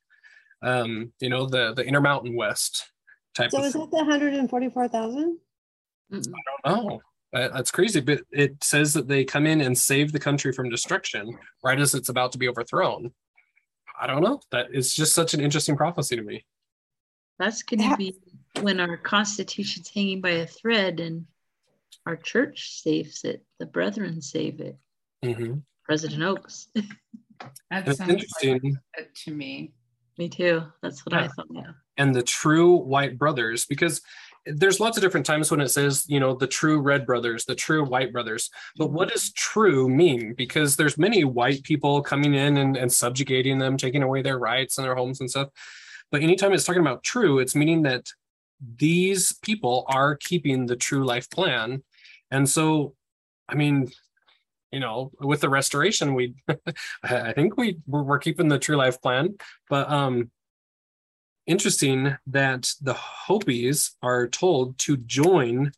[0.64, 2.92] um you know the the intermountain west
[3.36, 5.38] type so is that the 144000
[6.12, 6.20] i
[6.66, 7.00] don't know.
[7.32, 11.38] That's crazy but it says that they come in and save the country from destruction
[11.64, 13.12] right as it's about to be overthrown.
[14.00, 14.40] I don't know.
[14.52, 16.46] That is just such an interesting prophecy to me.
[17.38, 17.96] That's going to yeah.
[17.96, 18.16] be
[18.62, 21.26] when our constitution's hanging by a thread and
[22.08, 24.78] our church saves it, the brethren save it.
[25.24, 25.56] Mm-hmm.
[25.84, 26.70] President Oaks.
[27.70, 29.74] that sounds interesting like to me.
[30.18, 30.64] Me too.
[30.82, 31.26] That's what yeah.
[31.26, 31.48] I thought.
[31.52, 31.72] Yeah.
[31.98, 34.02] And the true white brothers, because
[34.46, 37.56] there's lots of different times when it says, you know, the true red brothers, the
[37.56, 38.50] true white brothers.
[38.78, 40.34] But what does true mean?
[40.34, 44.78] Because there's many white people coming in and, and subjugating them, taking away their rights
[44.78, 45.50] and their homes and stuff.
[46.10, 48.06] But anytime it's talking about true, it's meaning that
[48.78, 51.84] these people are keeping the true life plan
[52.32, 52.96] and so,
[53.48, 53.92] I mean,
[54.72, 56.36] you know, with the restoration, we,
[57.04, 59.38] I think we we're keeping the true life plan,
[59.70, 60.32] but um,
[61.46, 65.72] interesting that the Hopis are told to join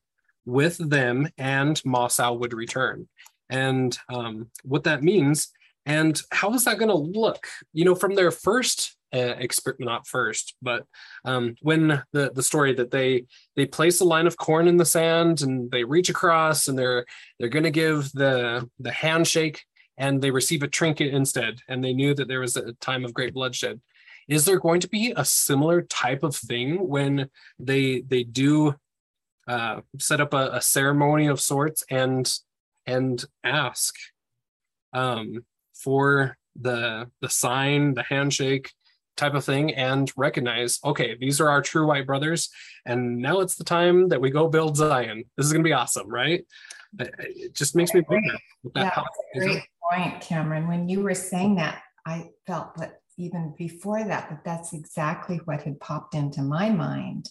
[0.45, 3.07] with them and Masao would return.
[3.49, 5.51] And um, what that means
[5.85, 7.47] and how is that going to look?
[7.73, 10.85] You know, from their first uh, experiment, not first, but
[11.25, 14.85] um, when the the story that they they place a line of corn in the
[14.85, 17.05] sand and they reach across and they're
[17.39, 19.63] they're going to give the the handshake
[19.97, 23.13] and they receive a trinket instead, and they knew that there was a time of
[23.13, 23.81] great bloodshed.
[24.27, 28.75] Is there going to be a similar type of thing when they they do
[29.47, 32.31] uh, set up a, a ceremony of sorts and
[32.85, 33.95] and ask
[34.93, 38.71] um, for the the sign, the handshake
[39.19, 42.49] type of thing, and recognize, okay, these are our true white brothers,
[42.85, 45.25] and now it's the time that we go build Zion.
[45.35, 46.45] This is going to be awesome, right?
[46.97, 48.37] It just makes me wonder.
[48.73, 48.93] That
[49.35, 50.67] yeah, great point, Cameron.
[50.67, 55.61] When you were saying that, I felt that even before that, that that's exactly what
[55.61, 57.29] had popped into my mind.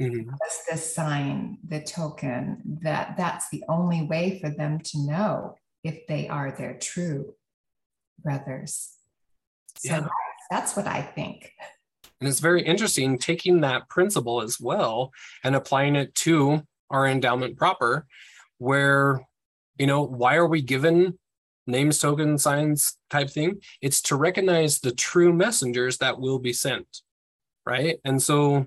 [0.00, 0.30] Mm-hmm.
[0.30, 6.06] Was the sign, the token, that that's the only way for them to know if
[6.06, 7.34] they are their true
[8.22, 8.94] brothers.
[9.76, 10.08] So yeah.
[10.50, 11.52] That's what I think.
[12.20, 15.12] And it's very interesting taking that principle as well
[15.44, 18.06] and applying it to our endowment proper,
[18.58, 19.20] where,
[19.78, 21.18] you know, why are we given
[21.66, 23.60] names, token, signs type thing?
[23.80, 27.02] It's to recognize the true messengers that will be sent.
[27.64, 27.98] Right.
[28.04, 28.66] And so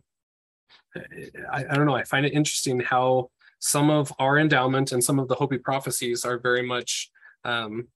[1.51, 5.19] I, I don't know, I find it interesting how some of our endowment and some
[5.19, 7.09] of the Hopi prophecies are very much
[7.43, 7.87] um,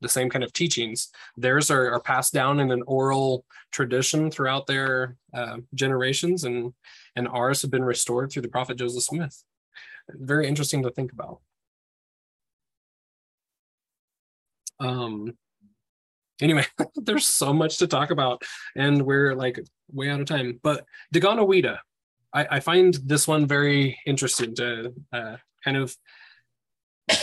[0.00, 1.08] the same kind of teachings.
[1.36, 6.72] Theirs are, are passed down in an oral tradition throughout their uh, generations, and
[7.16, 9.42] and ours have been restored through the prophet Joseph Smith.
[10.10, 11.40] Very interesting to think about.
[14.80, 15.36] Um.
[16.40, 18.42] Anyway, there's so much to talk about,
[18.76, 19.58] and we're like
[19.90, 20.60] way out of time.
[20.62, 21.78] But Deganawida,
[22.32, 25.96] I, I find this one very interesting to uh, kind of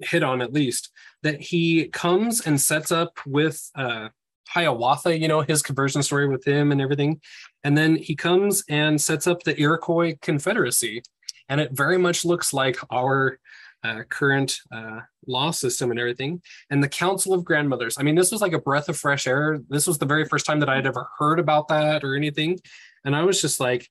[0.00, 0.90] hit on at least
[1.22, 4.08] that he comes and sets up with uh,
[4.48, 7.20] Hiawatha, you know, his conversion story with him and everything.
[7.64, 11.02] And then he comes and sets up the Iroquois Confederacy.
[11.48, 13.38] And it very much looks like our
[13.84, 16.42] uh, current uh, law system and everything.
[16.70, 17.96] And the Council of Grandmothers.
[17.98, 19.60] I mean, this was like a breath of fresh air.
[19.68, 22.58] This was the very first time that I had ever heard about that or anything.
[23.04, 23.88] And I was just like,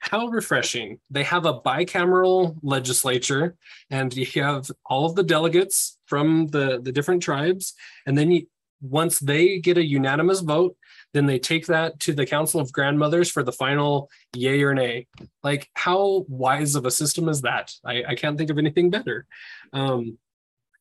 [0.00, 0.98] how refreshing.
[1.10, 3.56] They have a bicameral legislature,
[3.90, 7.74] and you have all of the delegates from the, the different tribes.
[8.06, 8.46] And then you,
[8.80, 10.76] once they get a unanimous vote,
[11.12, 15.06] then they take that to the Council of Grandmothers for the final yay or nay.
[15.42, 17.74] Like, how wise of a system is that?
[17.84, 19.26] I, I can't think of anything better.
[19.72, 20.18] Um,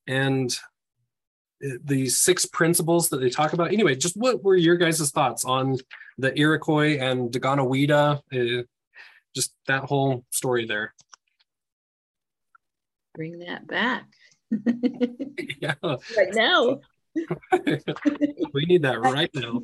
[0.08, 0.58] and
[1.62, 3.74] the six principles that they talk about.
[3.74, 5.78] Anyway, just what were your guys' thoughts on
[6.18, 8.22] the Iroquois and Deganawida?
[8.32, 8.64] Uh,
[9.36, 10.94] just that whole story there.
[13.16, 14.06] Bring that back.
[15.60, 15.76] yeah.
[15.84, 16.80] Right now.
[18.54, 19.62] we need that right now.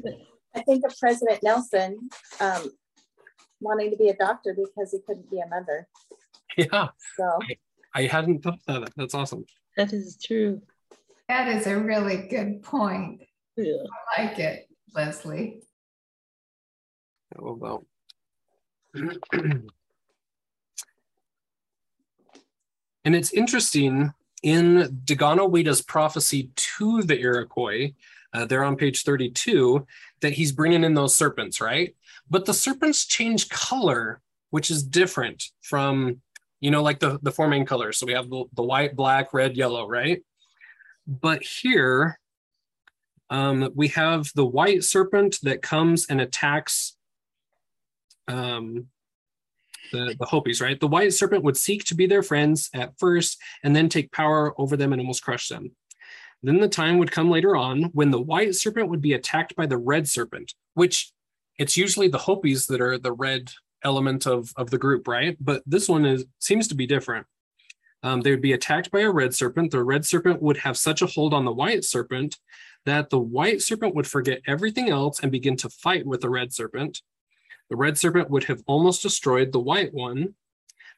[0.55, 2.09] I think of President Nelson
[2.39, 2.69] um,
[3.59, 5.87] wanting to be a doctor because he couldn't be a mother.
[6.57, 6.87] Yeah.
[7.17, 7.57] So I,
[7.93, 8.93] I hadn't thought of that.
[8.95, 9.45] That's awesome.
[9.77, 10.61] That is true.
[11.27, 13.21] That is a really good point.
[13.57, 13.83] Yeah.
[14.17, 15.61] I like it, Leslie.
[17.35, 17.85] How about
[19.33, 19.65] and
[23.03, 27.93] it's interesting in Deganawida's prophecy to the Iroquois,
[28.33, 29.85] uh, they're on page 32,
[30.21, 31.95] that he's bringing in those serpents, right?
[32.29, 36.21] But the serpents change color, which is different from,
[36.59, 37.97] you know, like the, the four main colors.
[37.97, 40.23] So we have the, the white, black, red, yellow, right?
[41.07, 42.19] But here,
[43.29, 46.95] um, we have the white serpent that comes and attacks
[48.27, 48.87] um,
[49.91, 50.79] the, the Hopis, right?
[50.79, 54.59] The white serpent would seek to be their friends at first and then take power
[54.59, 55.71] over them and almost crush them.
[56.43, 59.65] Then the time would come later on when the white serpent would be attacked by
[59.65, 61.11] the red serpent, which
[61.57, 63.51] it's usually the Hopis that are the red
[63.83, 65.37] element of, of the group, right?
[65.39, 67.25] But this one is seems to be different.
[68.03, 69.71] Um, they would be attacked by a red serpent.
[69.71, 72.37] The red serpent would have such a hold on the white serpent
[72.85, 76.53] that the white serpent would forget everything else and begin to fight with the red
[76.53, 77.01] serpent.
[77.69, 80.35] The red serpent would have almost destroyed the white one.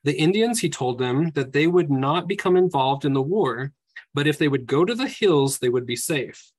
[0.03, 3.73] The Indians, he told them that they would not become involved in the war,
[4.13, 6.51] but if they would go to the hills, they would be safe.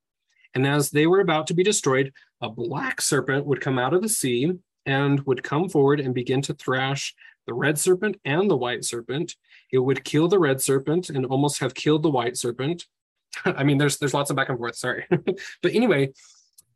[0.55, 4.03] And as they were about to be destroyed, a black serpent would come out of
[4.03, 4.53] the sea
[4.87, 7.15] and would come forward and begin to thrash
[7.47, 9.35] the red serpent and the white serpent.
[9.71, 12.87] It would kill the red serpent and almost have killed the white serpent.
[13.45, 14.77] I mean, there's there's lots of back and forth.
[14.77, 15.07] Sorry,
[15.63, 16.13] but anyway.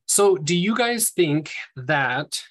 [0.07, 2.43] So, do you guys think that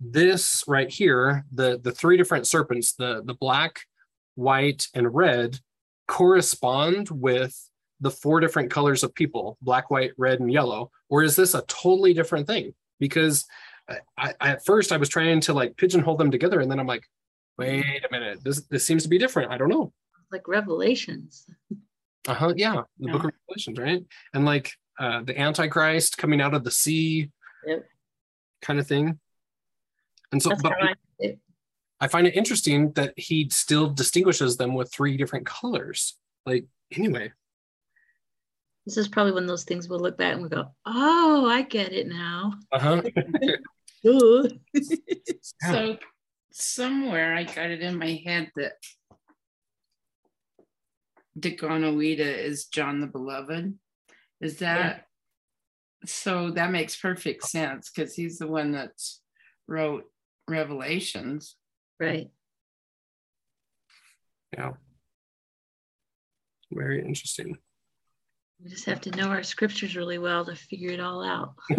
[0.00, 3.80] this right here, the the three different serpents, the the black,
[4.34, 5.58] white, and red
[6.08, 7.56] correspond with
[8.00, 10.90] the four different colors of people black, white, red, and yellow?
[11.08, 12.74] Or is this a totally different thing?
[12.98, 13.46] Because
[13.88, 16.86] I, I, at first I was trying to like pigeonhole them together, and then I'm
[16.86, 17.04] like,
[17.58, 19.52] wait a minute, this this seems to be different.
[19.52, 19.92] I don't know.
[20.32, 21.46] Like Revelations.
[22.26, 22.54] Uh huh.
[22.56, 23.12] Yeah, the yeah.
[23.12, 24.02] Book of Revelations, right?
[24.34, 27.30] And like uh, the Antichrist coming out of the sea,
[27.66, 27.84] yep.
[28.62, 29.18] kind of thing.
[30.32, 31.36] And so, That's but I,
[32.00, 36.16] I find it interesting that he still distinguishes them with three different colors.
[36.46, 36.66] Like,
[36.96, 37.32] anyway.
[38.86, 41.62] This is probably one of those things we'll look back and we'll go, "Oh, I
[41.62, 42.78] get it now." Uh
[44.02, 44.48] huh.
[45.70, 45.98] so
[46.52, 48.72] somewhere I got it in my head that
[51.38, 53.74] Deganawida is John the Beloved.
[54.40, 56.06] Is that yeah.
[56.06, 56.50] so?
[56.50, 58.92] That makes perfect sense because he's the one that
[59.68, 60.04] wrote
[60.50, 61.56] Revelations.
[61.98, 62.30] Right.
[64.52, 64.72] Yeah.
[66.72, 67.56] Very interesting.
[68.62, 71.54] We just have to know our scriptures really well to figure it all out.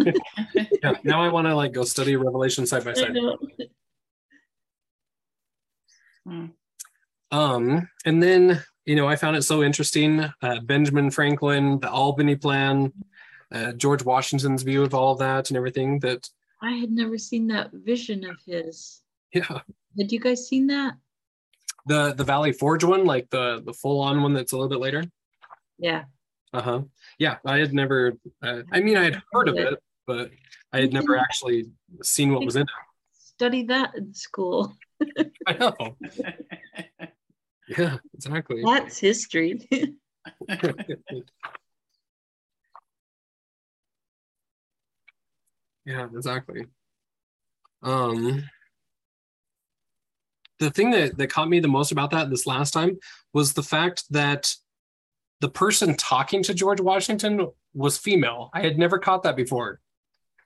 [0.82, 3.16] yeah, now I want to like go study Revelation side by side.
[6.26, 6.46] Hmm.
[7.30, 10.20] Um, and then you know, I found it so interesting.
[10.42, 12.92] Uh, Benjamin Franklin, the Albany Plan,
[13.52, 16.00] uh, George Washington's view of all of that and everything.
[16.00, 16.28] That
[16.62, 19.02] I had never seen that vision of his.
[19.34, 19.60] Yeah.
[19.98, 20.94] Had you guys seen that?
[21.86, 24.78] The the Valley Forge one, like the the full on one that's a little bit
[24.78, 25.04] later.
[25.78, 26.04] Yeah.
[26.52, 26.82] Uh huh.
[27.18, 28.14] Yeah, I had never.
[28.42, 30.30] Uh, I mean, I had heard of it, but
[30.72, 31.66] I had never actually
[32.02, 32.68] seen what was in it.
[33.12, 34.72] Study that in school.
[35.46, 35.96] I know.
[37.78, 38.62] Yeah, exactly.
[38.62, 39.60] That's history.
[45.84, 46.66] yeah, exactly.
[47.82, 48.44] Um,
[50.58, 52.98] the thing that, that caught me the most about that this last time
[53.32, 54.54] was the fact that
[55.40, 58.50] the person talking to George Washington was female.
[58.54, 59.80] I had never caught that before.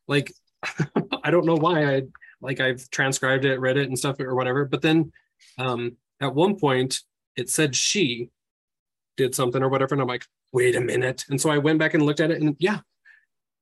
[0.08, 0.32] Like,
[1.22, 2.02] I don't know why I
[2.40, 4.64] like I've transcribed it, read it, and stuff or whatever.
[4.64, 5.12] But then
[5.58, 7.00] um, at one point,
[7.36, 8.30] it said she
[9.16, 9.94] did something or whatever.
[9.94, 11.24] And I'm like, wait a minute.
[11.28, 12.80] And so I went back and looked at it and yeah,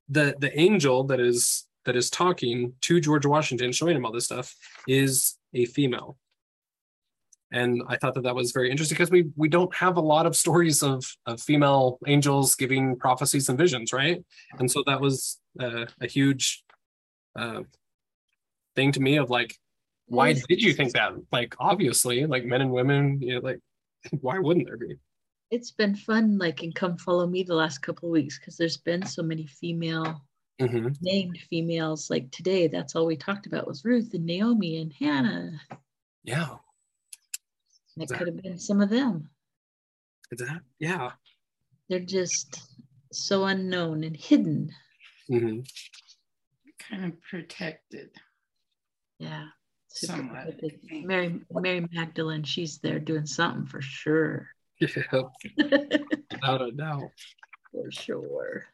[0.09, 4.25] the the angel that is that is talking to George Washington, showing him all this
[4.25, 4.55] stuff,
[4.87, 6.17] is a female.
[7.51, 10.25] And I thought that that was very interesting because we we don't have a lot
[10.25, 14.23] of stories of, of female angels giving prophecies and visions, right?
[14.59, 16.63] And so that was uh, a huge
[17.35, 17.61] uh,
[18.75, 19.55] thing to me of like,
[20.07, 21.13] why did you think that?
[21.31, 23.59] Like, obviously, like men and women, you know, like,
[24.21, 24.95] why wouldn't there be?
[25.51, 28.77] It's been fun, like, and come follow me the last couple of weeks because there's
[28.77, 30.25] been so many female
[30.59, 30.89] mm-hmm.
[31.01, 32.09] named females.
[32.09, 35.61] Like today, that's all we talked about was Ruth and Naomi and Hannah.
[36.23, 36.55] Yeah.
[37.95, 39.29] And it could have been some of them.
[40.31, 40.61] Is that?
[40.79, 41.11] Yeah.
[41.89, 42.61] They're just
[43.11, 44.71] so unknown and hidden.
[45.31, 45.59] Mm-hmm.
[46.89, 48.09] Kind of protected.
[49.19, 49.45] Yeah.
[49.89, 50.59] Somewhat.
[50.91, 54.49] Mary Mary Magdalene, she's there doing something for sure.
[54.79, 54.87] Yeah,
[56.31, 57.09] without a doubt.
[57.71, 58.65] For sure.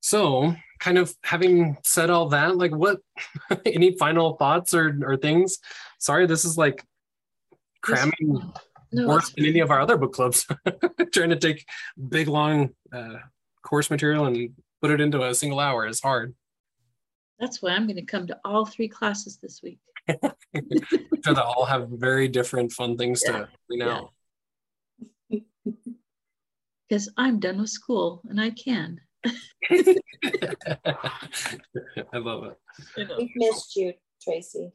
[0.00, 3.00] So, kind of having said all that, like, what?
[3.66, 5.58] any final thoughts or or things?
[5.98, 6.84] Sorry, this is like
[7.80, 8.52] cramming
[8.92, 10.46] no, worse than any of our other book clubs.
[11.12, 11.66] Trying to take
[12.08, 13.16] big long uh,
[13.62, 16.34] course material and put it into a single hour is hard.
[17.40, 19.78] That's why I'm going to come to all three classes this week.
[21.24, 23.32] sure they all have very different fun things yeah.
[23.32, 24.10] to you know.
[26.86, 29.00] Because I'm done with school and I can.
[29.24, 29.96] I
[32.12, 33.08] love it.
[33.18, 34.70] We've missed you, Tracy.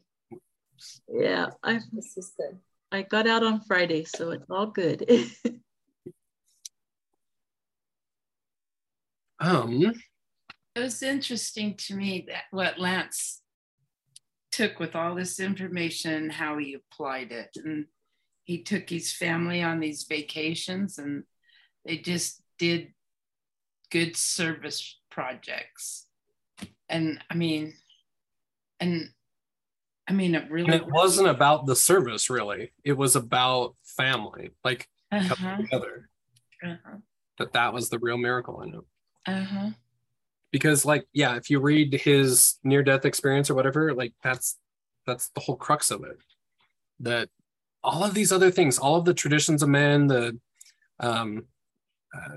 [1.08, 1.78] Yeah, I.
[1.92, 2.58] This is good.
[2.90, 5.08] I got out on Friday, so it's all good.
[9.38, 9.94] um,
[10.74, 13.39] it was interesting to me that what Lance
[14.50, 17.50] took with all this information, how he applied it.
[17.56, 17.86] And
[18.44, 21.24] he took his family on these vacations and
[21.84, 22.88] they just did
[23.90, 26.06] good service projects.
[26.88, 27.74] And I mean,
[28.80, 29.10] and
[30.08, 32.72] I mean, it really and it wasn't about the service, really.
[32.84, 35.34] It was about family, like uh-huh.
[35.34, 36.08] coming together.
[36.64, 36.96] Uh-huh.
[37.38, 38.80] That that was the real miracle in it.
[39.26, 39.70] Uh huh
[40.50, 44.58] because like yeah if you read his near death experience or whatever like that's
[45.06, 46.18] that's the whole crux of it
[46.98, 47.28] that
[47.82, 50.38] all of these other things all of the traditions of men the
[51.00, 51.44] um
[52.14, 52.36] uh,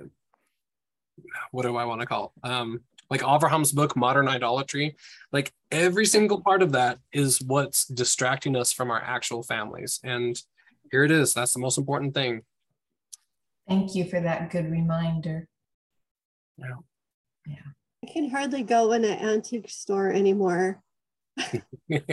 [1.51, 2.79] what do i want to call um
[3.09, 4.95] like Abraham's book, Modern Idolatry,
[5.31, 9.99] like every single part of that is what's distracting us from our actual families.
[10.03, 10.35] And
[10.89, 11.31] here it is.
[11.31, 12.41] That's the most important thing.
[13.67, 15.47] Thank you for that good reminder.
[16.57, 16.77] Yeah.
[17.45, 17.55] Yeah.
[18.03, 20.83] I can hardly go in an antique store anymore.
[21.87, 22.11] Because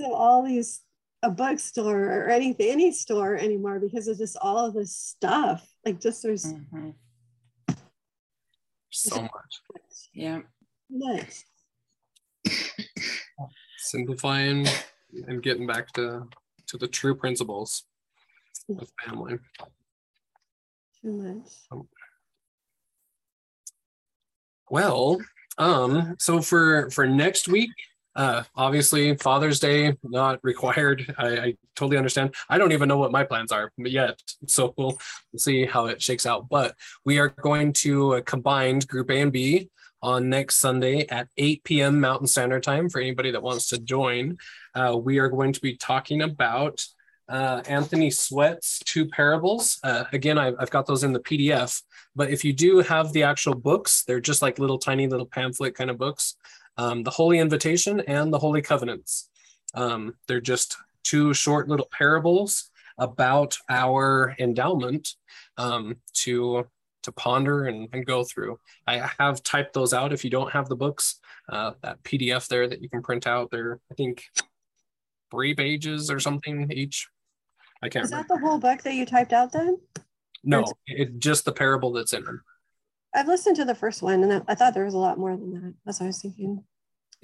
[0.00, 0.82] of all these
[1.24, 5.66] a bookstore or anything any store anymore because of just all of this stuff.
[5.86, 6.90] Like just there's mm-hmm.
[8.90, 10.10] so much.
[10.12, 10.40] yeah.
[10.90, 11.44] Nice
[13.92, 14.66] simplifying
[15.26, 16.26] and getting back to
[16.66, 17.84] to the true principles
[18.78, 19.38] of family.
[21.02, 21.52] Too much.
[21.70, 21.88] Um,
[24.72, 25.20] well,
[25.58, 27.70] um, so for for next week,
[28.16, 31.14] uh, obviously Father's Day not required.
[31.18, 32.34] I, I totally understand.
[32.48, 34.98] I don't even know what my plans are yet, so we'll,
[35.36, 36.48] see how it shakes out.
[36.48, 36.74] But
[37.04, 39.68] we are going to uh, combine Group A and B
[40.02, 42.00] on next Sunday at 8 p.m.
[42.00, 44.38] Mountain Standard Time for anybody that wants to join.
[44.74, 46.82] Uh, we are going to be talking about
[47.28, 49.78] uh, Anthony Sweat's two parables.
[49.82, 51.82] Uh, again, I, have got those in the PDF,
[52.14, 55.74] but if you do have the actual books, they're just like little tiny little pamphlet
[55.74, 56.36] kind of books.
[56.76, 59.28] Um, the Holy Invitation and the Holy Covenants.
[59.74, 65.14] Um, they're just two short little parables about our endowment
[65.56, 66.66] um, to
[67.02, 68.60] to ponder and, and, go through.
[68.86, 70.12] I have typed those out.
[70.12, 71.18] If you don't have the books,
[71.48, 74.22] uh, that PDF there that you can print out, they're I think
[75.32, 77.08] three pages or something each.
[77.82, 78.04] I can't.
[78.04, 79.78] Is that the whole book that you typed out then?
[80.44, 82.42] No, it's just the parable that's in them.
[83.14, 85.52] I've listened to the first one, and I thought there was a lot more than
[85.54, 85.74] that.
[85.84, 86.62] That's what I was thinking.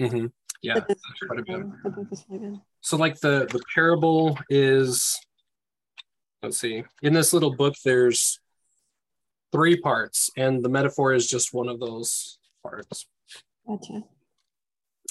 [0.01, 0.27] Mm-hmm.
[0.63, 1.67] Yeah, quite a bit.
[1.85, 2.61] The book is really good.
[2.81, 5.19] So, like the the parable is,
[6.43, 8.41] let's see, in this little book, there's
[9.53, 13.07] three parts, and the metaphor is just one of those parts.
[13.67, 14.03] Gotcha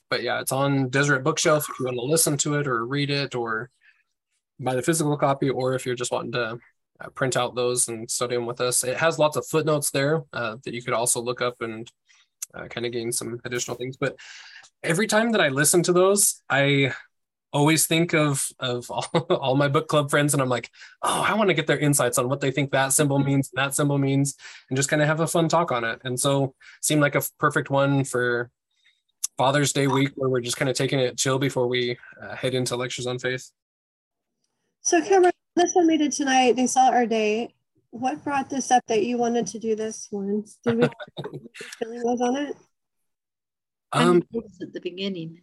[0.09, 3.09] but yeah, it's on Deseret Bookshelf if you want to listen to it or read
[3.09, 3.69] it or
[4.59, 6.57] buy the physical copy, or if you're just wanting to
[6.99, 8.83] uh, print out those and study them with us.
[8.83, 11.89] It has lots of footnotes there uh, that you could also look up and
[12.53, 13.97] uh, kind of gain some additional things.
[13.97, 14.15] But
[14.83, 16.93] every time that I listen to those, I
[17.53, 20.69] always think of of all, all my book club friends and i'm like
[21.01, 23.73] oh i want to get their insights on what they think that symbol means that
[23.73, 24.35] symbol means
[24.69, 27.23] and just kind of have a fun talk on it and so seemed like a
[27.39, 28.51] perfect one for
[29.37, 32.53] Father's Day week where we're just kind of taking it chill before we uh, head
[32.53, 33.51] into lectures on faith.
[34.81, 37.53] So, Cameron, this one we did tonight, they saw our day.
[37.91, 40.43] What brought this up that you wanted to do this one?
[40.65, 40.89] Did we
[41.79, 42.55] feeling was on it?
[43.93, 44.23] Um,
[44.61, 45.41] at the beginning.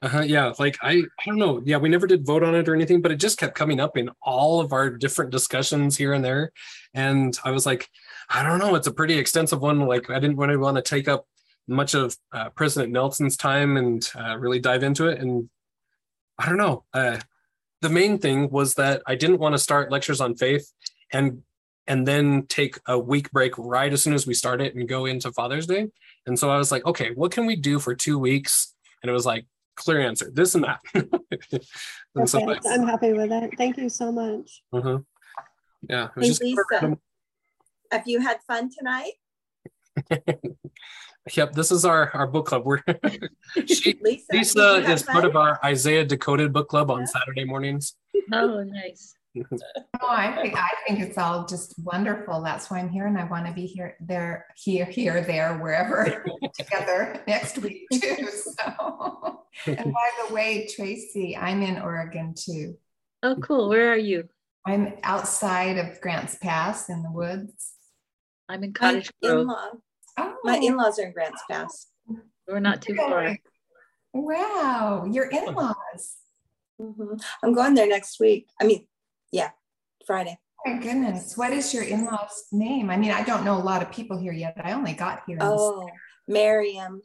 [0.00, 1.60] Uh-huh, yeah, like I, I don't know.
[1.64, 3.96] Yeah, we never did vote on it or anything, but it just kept coming up
[3.96, 6.52] in all of our different discussions here and there.
[6.94, 7.88] And I was like,
[8.30, 9.80] I don't know, it's a pretty extensive one.
[9.80, 11.26] Like I didn't really want to take up
[11.68, 15.20] much of uh, President Nelson's time and uh, really dive into it.
[15.20, 15.48] And
[16.38, 16.84] I don't know.
[16.92, 17.18] Uh,
[17.80, 20.72] the main thing was that I didn't want to start lectures on faith
[21.12, 21.42] and
[21.86, 25.06] and then take a week break right as soon as we start it and go
[25.06, 25.88] into Father's Day.
[26.26, 28.74] And so I was like, okay, what can we do for two weeks?
[29.02, 30.80] And it was like clear answer, this and that.
[30.94, 31.08] and
[32.14, 33.54] okay, so I'm happy with it.
[33.56, 34.62] Thank you so much.
[34.70, 34.98] Uh-huh.
[35.88, 36.08] Yeah.
[36.14, 36.98] Hey, Lisa,
[37.90, 39.12] have you had fun tonight?
[41.36, 42.64] Yep, this is our our book club.
[42.64, 42.82] We're
[43.66, 47.06] she, Lisa, Lisa is part of our Isaiah Decoded book club on yeah.
[47.06, 47.94] Saturday mornings.
[48.32, 49.14] Oh, nice.
[49.52, 52.42] oh, I think I think it's all just wonderful.
[52.42, 56.24] That's why I'm here, and I want to be here, there, here, here, there, wherever
[56.56, 58.28] together next week too.
[58.30, 62.78] So, and by the way, Tracy, I'm in Oregon too.
[63.22, 63.68] Oh, cool.
[63.68, 64.28] Where are you?
[64.66, 67.72] I'm outside of Grants Pass in the woods.
[68.48, 69.46] I'm in Cottage Grove.
[70.18, 70.36] Oh.
[70.44, 71.86] My in-laws are in Grants Pass.
[72.46, 73.36] We're not too far.
[74.12, 76.16] Wow, your in-laws.
[76.80, 77.14] Mm-hmm.
[77.42, 78.48] I'm going there next week.
[78.60, 78.86] I mean,
[79.32, 79.50] yeah,
[80.06, 80.38] Friday.
[80.66, 82.90] Oh my goodness, what is your in-laws' name?
[82.90, 84.56] I mean, I don't know a lot of people here yet.
[84.62, 85.38] I only got here.
[85.40, 85.88] Oh,
[86.26, 87.02] Miriam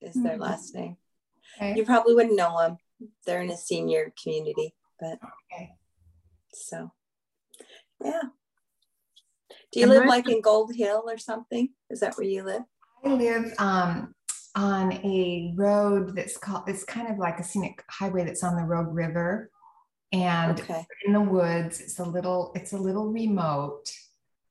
[0.00, 0.42] is their mm-hmm.
[0.42, 0.96] last name.
[1.56, 1.76] Okay.
[1.76, 2.76] You probably wouldn't know them.
[3.26, 5.18] They're in a senior community, but
[5.52, 5.70] okay.
[6.52, 6.92] So,
[8.02, 8.22] yeah.
[9.72, 11.68] Do you live like in Gold Hill or something?
[11.90, 12.62] Is that where you live?
[13.04, 14.14] I live um,
[14.56, 18.62] on a road that's called, it's kind of like a scenic highway that's on the
[18.62, 19.50] Rogue River
[20.10, 20.86] and okay.
[21.06, 21.80] in the woods.
[21.80, 23.92] It's a little, it's a little remote.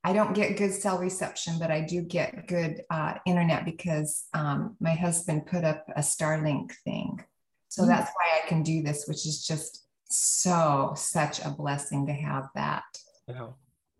[0.03, 4.77] I don't get good cell reception, but I do get good uh, internet because um,
[4.79, 7.23] my husband put up a Starlink thing.
[7.69, 7.89] So mm-hmm.
[7.89, 12.49] that's why I can do this, which is just so, such a blessing to have
[12.53, 12.83] that.
[13.27, 13.47] Yeah.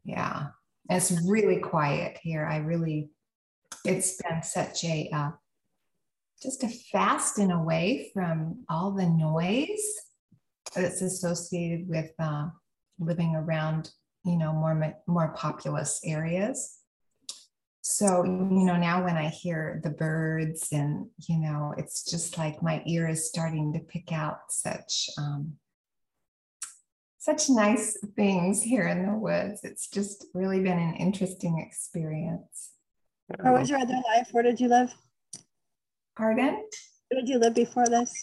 [0.06, 0.48] Yeah
[0.90, 2.46] it's really quiet here.
[2.46, 3.10] I really,
[3.86, 5.32] it's been such a uh,
[6.42, 9.82] just a fast and away from all the noise
[10.76, 12.48] that's associated with uh,
[13.00, 13.92] living around
[14.24, 16.80] you know more more populous areas
[17.82, 22.62] so you know now when i hear the birds and you know it's just like
[22.62, 25.54] my ear is starting to pick out such um,
[27.28, 29.62] such nice things here in the woods.
[29.64, 32.72] It's just really been an interesting experience.
[33.44, 34.30] How was your other life?
[34.32, 34.94] Where did you live?
[36.18, 36.64] Pardon?
[37.10, 38.14] Where did you live before this?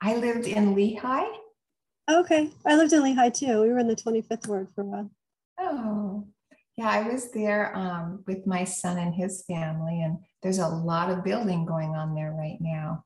[0.00, 1.26] I lived in Lehi
[2.08, 2.50] okay.
[2.64, 3.62] I lived in Lehi too.
[3.62, 5.10] We were in the 25th ward for a while.
[5.58, 6.26] Oh.
[6.76, 11.10] Yeah, I was there um, with my son and his family, and there's a lot
[11.10, 13.05] of building going on there right now.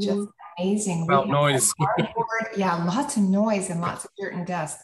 [0.00, 0.20] Mm-hmm.
[0.20, 0.28] Just
[0.58, 1.04] amazing.
[1.04, 1.72] About noise.
[2.56, 4.78] yeah, lots of noise and lots of dirt and dust.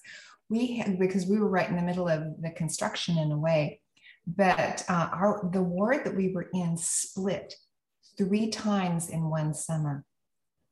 [0.48, 3.80] We had because we were right in the middle of the construction in a way,
[4.26, 7.54] but uh, our the ward that we were in split
[8.16, 10.04] three times in one summer.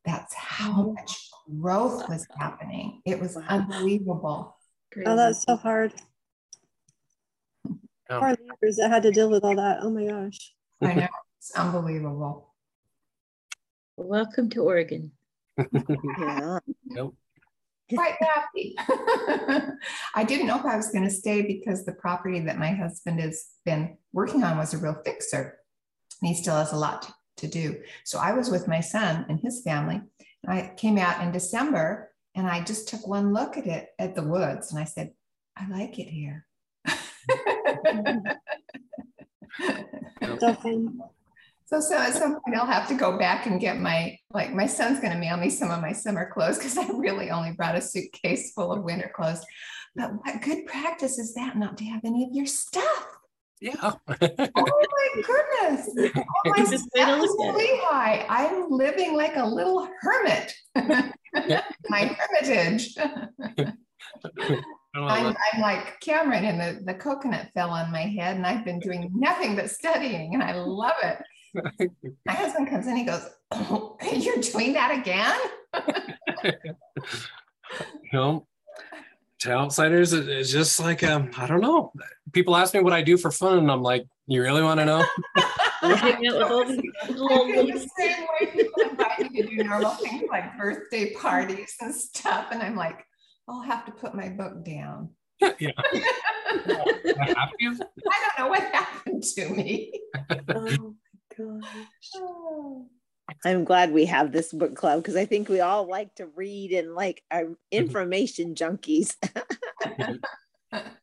[0.04, 0.94] That's how mm-hmm.
[0.94, 1.30] much
[1.60, 3.02] growth was happening.
[3.04, 4.56] It was unbelievable.
[5.04, 5.92] Oh, that's so hard.
[8.08, 8.20] Oh.
[8.20, 9.78] Poor neighbors that had to deal with all that.
[9.82, 10.54] Oh my gosh.
[10.80, 11.08] I know.
[11.38, 12.45] It's unbelievable.
[13.96, 15.12] Welcome to Oregon.
[15.58, 16.58] yeah.
[16.84, 17.16] Nope.
[17.92, 18.74] Quite happy.
[20.14, 23.20] I didn't know if I was going to stay because the property that my husband
[23.20, 25.58] has been working on was a real fixer.
[26.20, 27.80] And he still has a lot to, to do.
[28.04, 30.00] So I was with my son and his family.
[30.48, 34.22] I came out in December and I just took one look at it at the
[34.22, 35.12] woods and I said,
[35.56, 36.46] I like it here
[40.40, 40.56] so,
[41.66, 44.66] so so at some point I'll have to go back and get my like my
[44.66, 47.76] son's going to mail me some of my summer clothes because I really only brought
[47.76, 49.44] a suitcase full of winter clothes.
[49.94, 53.06] But what good practice is that not to have any of your stuff?
[53.60, 53.74] Yeah.
[53.82, 55.90] oh my goodness.
[56.46, 60.54] Oh, my I'm living like a little hermit.
[61.88, 62.94] my hermitage.
[64.94, 68.78] I'm, I'm, like Cameron, and the, the coconut fell on my head, and I've been
[68.78, 71.18] doing nothing but studying, and I love it.
[72.26, 75.38] My husband comes in, he goes, oh, You're doing that again?
[76.44, 76.52] you
[78.12, 78.46] know,
[79.40, 81.92] to outsiders, it's just like, um, I don't know.
[82.32, 84.86] People ask me what I do for fun, and I'm like, You really want to
[84.86, 85.04] know?
[85.82, 86.92] the
[87.98, 92.62] same way people invite me to do normal things like birthday parties and stuff, and
[92.62, 93.04] I'm like,
[93.48, 95.10] I'll have to put my book down.
[95.40, 95.70] yeah.
[96.48, 97.78] I don't
[98.38, 99.92] know what happened to me.
[100.54, 100.94] oh
[101.38, 102.86] my gosh.
[103.44, 106.72] I'm glad we have this book club because I think we all like to read
[106.72, 107.52] and like are mm-hmm.
[107.70, 109.14] information junkies.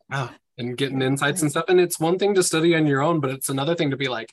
[0.09, 0.29] wow.
[0.55, 1.65] And getting insights and stuff.
[1.67, 4.07] And it's one thing to study on your own, but it's another thing to be
[4.07, 4.31] like,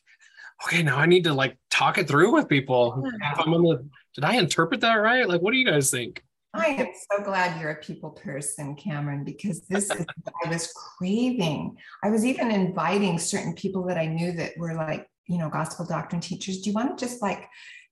[0.67, 3.03] okay, now I need to like talk it through with people.
[3.07, 5.27] If I'm on the, did I interpret that right?
[5.27, 6.23] Like, what do you guys think?
[6.53, 10.05] I am so glad you're a people person, Cameron, because this is
[10.45, 11.77] I was craving.
[12.03, 15.87] I was even inviting certain people that I knew that were like, you know, gospel
[15.87, 16.61] doctrine teachers.
[16.61, 17.49] Do you want to just like,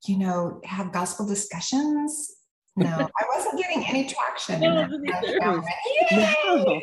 [0.08, 2.34] you know, have gospel discussions?
[2.76, 4.60] No, I wasn't getting any traction.
[4.60, 4.88] No,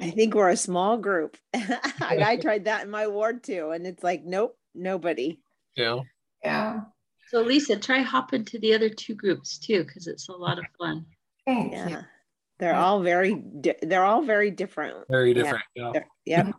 [0.00, 1.36] I think we're a small group.
[1.54, 5.40] I tried that in my ward too, and it's like, nope, nobody.
[5.76, 6.00] Yeah.
[6.42, 6.80] Yeah.
[7.28, 10.64] So Lisa, try hopping to the other two groups too, because it's a lot of
[10.78, 11.06] fun.
[11.46, 11.88] Thank yeah.
[11.88, 11.98] you.
[12.58, 15.06] They're all very di- they're all very different.
[15.08, 15.64] Very different.
[15.74, 15.92] Yeah.
[16.24, 16.52] Yeah.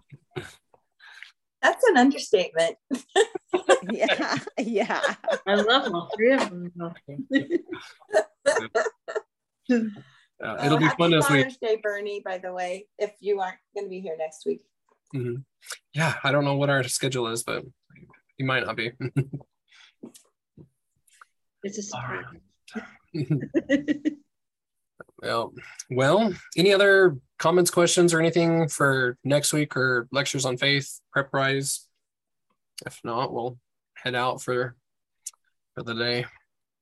[1.63, 2.75] That's an understatement.
[3.91, 4.37] yeah.
[4.59, 5.01] Yeah.
[5.47, 6.71] I love all three of them.
[10.43, 11.43] Uh, it'll be fun as we.
[11.61, 12.21] Day, Bernie.
[12.23, 14.61] By the way, if you aren't going to be here next week.
[15.15, 15.35] Mm-hmm.
[15.93, 17.63] Yeah, I don't know what our schedule is, but
[18.37, 18.91] you might not be.
[21.63, 22.25] It's a surprise.
[25.23, 25.53] well,
[25.89, 31.33] well, any other comments, questions, or anything for next week or lectures on faith prep
[31.33, 31.87] rise?
[32.85, 33.57] If not, we'll
[33.95, 34.75] head out for
[35.75, 36.25] for the day.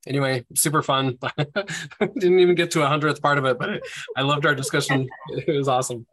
[0.07, 1.19] Anyway, super fun.
[1.99, 3.81] Didn't even get to a hundredth part of it, but
[4.17, 5.07] I loved our discussion.
[5.29, 6.07] It was awesome.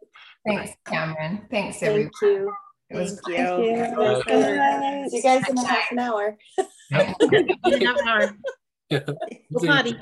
[0.45, 1.41] Thanks, Cameron.
[1.49, 2.11] Thanks, everyone.
[2.21, 2.53] Thank you.
[2.91, 3.65] It was Thank you.
[3.65, 5.09] you.
[5.09, 6.37] See you guys in a half an hour.
[6.91, 8.31] half an hour.
[8.91, 9.01] Yeah.
[9.51, 9.99] Body.